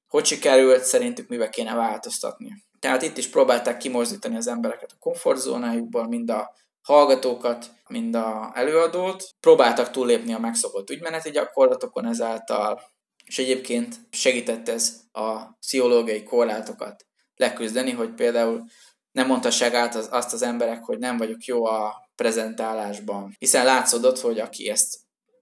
hogy 0.08 0.26
sikerült, 0.26 0.84
szerintük 0.84 1.28
mibe 1.28 1.50
kéne 1.50 1.76
változtatni. 1.76 2.64
Tehát 2.80 3.02
itt 3.02 3.18
is 3.18 3.28
próbálták 3.28 3.78
kimozdítani 3.78 4.36
az 4.36 4.48
embereket 4.48 4.92
a 4.92 5.00
komfortzónájukból, 5.00 6.08
mind 6.08 6.30
a 6.30 6.54
hallgatókat, 6.82 7.66
mind 7.88 8.16
a 8.16 8.52
előadót. 8.54 9.30
Próbáltak 9.40 9.92
túllépni 9.92 10.34
a 10.34 10.40
megszokott 10.40 10.90
ügymeneti 10.90 11.32
gyakorlatokon 11.32 12.06
ezáltal, 12.06 12.82
és 13.26 13.40
egyébként 13.40 13.96
segített 14.10 14.70
ez 14.70 15.00
a 15.12 15.46
pszichológiai 15.60 16.24
korlátokat 16.24 17.06
leküzdeni, 17.36 17.92
hogy 17.92 18.14
például 18.14 18.64
nem 19.12 19.28
mondhassák 19.28 19.74
át 19.74 19.96
az, 19.96 20.08
azt 20.12 20.34
az 20.34 20.42
emberek, 20.42 20.84
hogy 20.84 20.98
nem 20.98 21.18
vagyok 21.18 21.44
jó 21.44 21.66
a 21.66 22.10
prezentálásban. 22.16 23.36
Hiszen 23.38 23.66
látszódott, 23.66 24.20
hogy 24.20 24.40
aki 24.40 24.70
ezt 24.70 24.98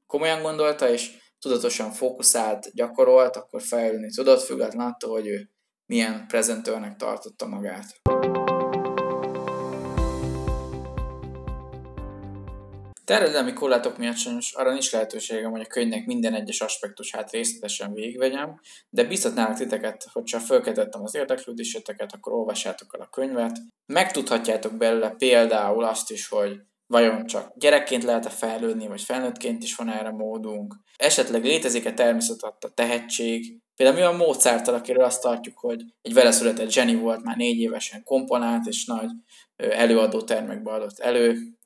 komolyan 0.06 0.42
gondolta, 0.42 0.90
és 0.90 1.18
tudatosan 1.40 1.92
fókuszált, 1.92 2.74
gyakorolt, 2.74 3.36
akkor 3.36 3.62
fejlődni 3.62 4.10
tudott, 4.10 4.42
független 4.42 4.88
attól, 4.88 5.12
hogy 5.12 5.28
ő 5.28 5.50
milyen 5.86 6.28
prezentőrnek 6.28 6.96
tartotta 6.96 7.48
magát. 7.48 8.02
Terjedelmi 13.08 13.54
korlátok 13.54 13.98
miatt 13.98 14.18
sajnos 14.18 14.54
arra 14.54 14.72
nincs 14.72 14.92
lehetőségem, 14.92 15.52
hogy 15.52 15.62
a 15.62 15.66
könyvnek 15.66 16.06
minden 16.06 16.34
egyes 16.34 16.62
aspektusát 16.62 17.32
részletesen 17.32 17.94
végigvegyem, 17.94 18.60
de 18.90 19.04
biztatnálok 19.04 19.58
titeket, 19.58 20.08
hogy 20.12 20.32
ha 20.32 20.40
fölkeltettem 20.40 21.04
az 21.04 21.16
érdeklődéseteket, 21.16 22.14
akkor 22.14 22.34
olvassátok 22.34 22.96
el 22.96 23.02
a 23.02 23.10
könyvet. 23.10 23.58
Megtudhatjátok 23.86 24.74
belőle 24.74 25.10
például 25.10 25.84
azt 25.84 26.12
is, 26.12 26.28
hogy 26.28 26.60
vajon 26.88 27.26
csak 27.26 27.52
gyerekként 27.56 28.04
lehet-e 28.04 28.30
fejlődni, 28.30 28.88
vagy 28.88 29.02
felnőttként 29.02 29.64
is 29.64 29.76
van 29.76 29.90
erre 29.90 30.12
módunk. 30.12 30.76
Esetleg 30.96 31.44
létezik-e 31.44 31.94
természetadta 31.94 32.70
tehetség, 32.70 33.62
Például 33.78 33.98
mi 33.98 34.04
a 34.04 34.26
Mozart, 34.26 34.68
akiről 34.68 35.04
azt 35.04 35.22
tartjuk, 35.22 35.58
hogy 35.58 35.82
egy 36.02 36.14
vele 36.14 36.32
született 36.32 36.72
zseni 36.72 36.96
volt, 36.96 37.24
már 37.24 37.36
négy 37.36 37.60
évesen 37.60 38.04
komponált, 38.04 38.66
és 38.66 38.86
nagy 38.86 39.10
előadó 39.56 40.22
termekbe 40.22 40.72
adott 40.72 41.00
elő. 41.00 41.57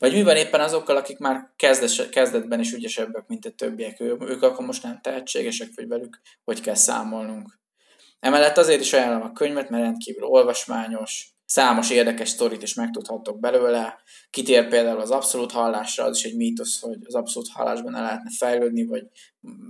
Vagy 0.00 0.12
mi 0.12 0.22
van 0.22 0.36
éppen 0.36 0.60
azokkal, 0.60 0.96
akik 0.96 1.18
már 1.18 1.52
kezdes, 1.56 2.08
kezdetben 2.08 2.60
is 2.60 2.72
ügyesebbek, 2.72 3.26
mint 3.26 3.44
a 3.44 3.50
többiek, 3.50 4.00
ők 4.00 4.42
akkor 4.42 4.66
most 4.66 4.82
nem 4.82 5.00
tehetségesek, 5.02 5.68
vagy 5.74 5.88
velük 5.88 6.20
hogy 6.44 6.60
kell 6.60 6.74
számolnunk. 6.74 7.58
Emellett 8.20 8.56
azért 8.56 8.80
is 8.80 8.92
ajánlom 8.92 9.22
a 9.22 9.32
könyvet, 9.32 9.70
mert 9.70 9.82
rendkívül 9.82 10.24
olvasmányos, 10.24 11.34
számos 11.44 11.90
érdekes 11.90 12.28
sztorit 12.28 12.62
is 12.62 12.74
megtudhatok 12.74 13.40
belőle. 13.40 13.98
Kitér 14.30 14.68
például 14.68 15.00
az 15.00 15.10
abszolút 15.10 15.52
hallásra, 15.52 16.04
az 16.04 16.16
is 16.16 16.24
egy 16.24 16.36
mítosz, 16.36 16.80
hogy 16.80 16.98
az 17.04 17.14
abszolút 17.14 17.48
hallásban 17.48 17.92
ne 17.92 18.00
lehetne 18.00 18.30
fejlődni, 18.38 18.84
vagy 18.84 19.06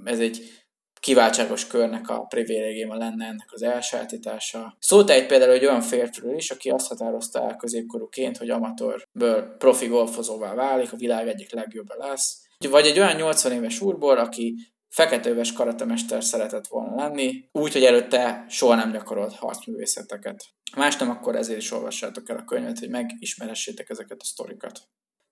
ez 0.05 0.19
egy 0.19 0.60
kiváltságos 1.01 1.67
körnek 1.67 2.09
a 2.09 2.21
privilégiuma 2.21 2.97
lenne 2.97 3.27
ennek 3.27 3.49
az 3.53 3.63
elsátítása. 3.63 4.77
Szólt 4.79 5.11
egy 5.11 5.27
például 5.27 5.53
egy 5.53 5.65
olyan 5.65 5.81
férfiről 5.81 6.37
is, 6.37 6.51
aki 6.51 6.71
azt 6.71 6.89
határozta 6.89 7.43
el 7.43 7.57
középkorúként, 7.57 8.37
hogy 8.37 8.51
amatörből 8.51 9.57
profi 9.59 9.87
golfozóvá 9.87 10.55
válik, 10.55 10.93
a 10.93 10.97
világ 10.97 11.29
egyik 11.29 11.53
legjobb 11.53 11.89
lesz. 11.99 12.43
Vagy 12.69 12.87
egy 12.87 12.99
olyan 12.99 13.17
80 13.17 13.53
éves 13.53 13.81
úrból, 13.81 14.19
aki 14.19 14.55
feketőves 14.89 15.53
karatemester 15.53 16.25
szeretett 16.25 16.67
volna 16.67 16.95
lenni, 16.95 17.49
úgy, 17.53 17.73
hogy 17.73 17.85
előtte 17.85 18.45
soha 18.49 18.75
nem 18.75 18.93
gyakorolt 18.93 19.35
harcművészeteket. 19.35 20.45
Más 20.77 20.97
nem, 20.97 21.11
akkor 21.11 21.37
ezért 21.37 21.59
is 21.59 21.73
olvassátok 21.73 22.29
el 22.29 22.37
a 22.37 22.45
könyvet, 22.45 22.79
hogy 22.79 22.89
megismerhessétek 22.89 23.91
ezeket 23.91 24.21
a 24.21 24.25
sztorikat. 24.25 24.81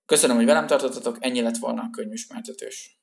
Köszönöm, 0.07 0.37
hogy 0.37 0.44
velem 0.44 0.66
tartottatok, 0.66 1.16
ennyi 1.20 1.40
lett 1.40 1.57
volna 1.57 1.83
a 1.83 1.90
könyvismertetős. 1.90 2.97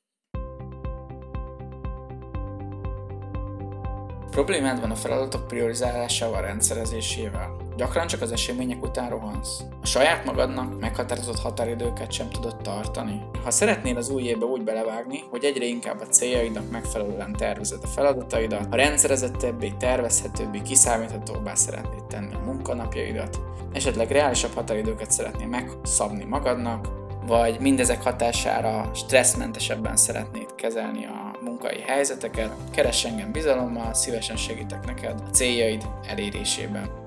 Problémád 4.36 4.80
van 4.80 4.90
a 4.90 4.94
feladatok 4.94 5.46
priorizálásával, 5.46 6.40
rendszerezésével? 6.40 7.56
Gyakran 7.76 8.06
csak 8.06 8.20
az 8.20 8.32
események 8.32 8.82
után 8.82 9.10
rohansz. 9.10 9.60
A 9.82 9.86
saját 9.86 10.24
magadnak 10.24 10.80
meghatározott 10.80 11.38
határidőket 11.38 12.12
sem 12.12 12.30
tudod 12.30 12.56
tartani. 12.56 13.22
Ha 13.44 13.50
szeretnél 13.50 13.96
az 13.96 14.08
új 14.08 14.22
évbe 14.22 14.44
úgy 14.44 14.62
belevágni, 14.62 15.22
hogy 15.30 15.44
egyre 15.44 15.64
inkább 15.64 16.00
a 16.00 16.06
céljaidnak 16.06 16.70
megfelelően 16.70 17.32
tervezed 17.32 17.78
a 17.82 17.86
feladataidat, 17.86 18.66
a 18.70 18.76
rendszerezettebbé, 18.76 19.72
tervezhetőbbé, 19.78 20.62
kiszámíthatóbbá 20.62 21.54
szeretnéd 21.54 22.04
tenni 22.04 22.34
a 22.34 22.44
munkanapjaidat, 22.44 23.40
esetleg 23.72 24.10
reálisabb 24.10 24.54
határidőket 24.54 25.10
szeretnél 25.10 25.46
megszabni 25.46 26.24
magadnak, 26.24 26.88
vagy 27.26 27.60
mindezek 27.60 28.02
hatására 28.02 28.90
stresszmentesebben 28.94 29.96
szeretnéd 29.96 30.54
kezelni 30.54 31.04
a 31.04 31.25
munkai 31.46 31.80
helyzeteket, 31.80 32.50
keress 32.70 33.04
engem 33.04 33.32
bizalommal, 33.32 33.94
szívesen 33.94 34.36
segítek 34.36 34.86
neked 34.86 35.20
a 35.26 35.30
céljaid 35.30 35.86
elérésében. 36.06 37.05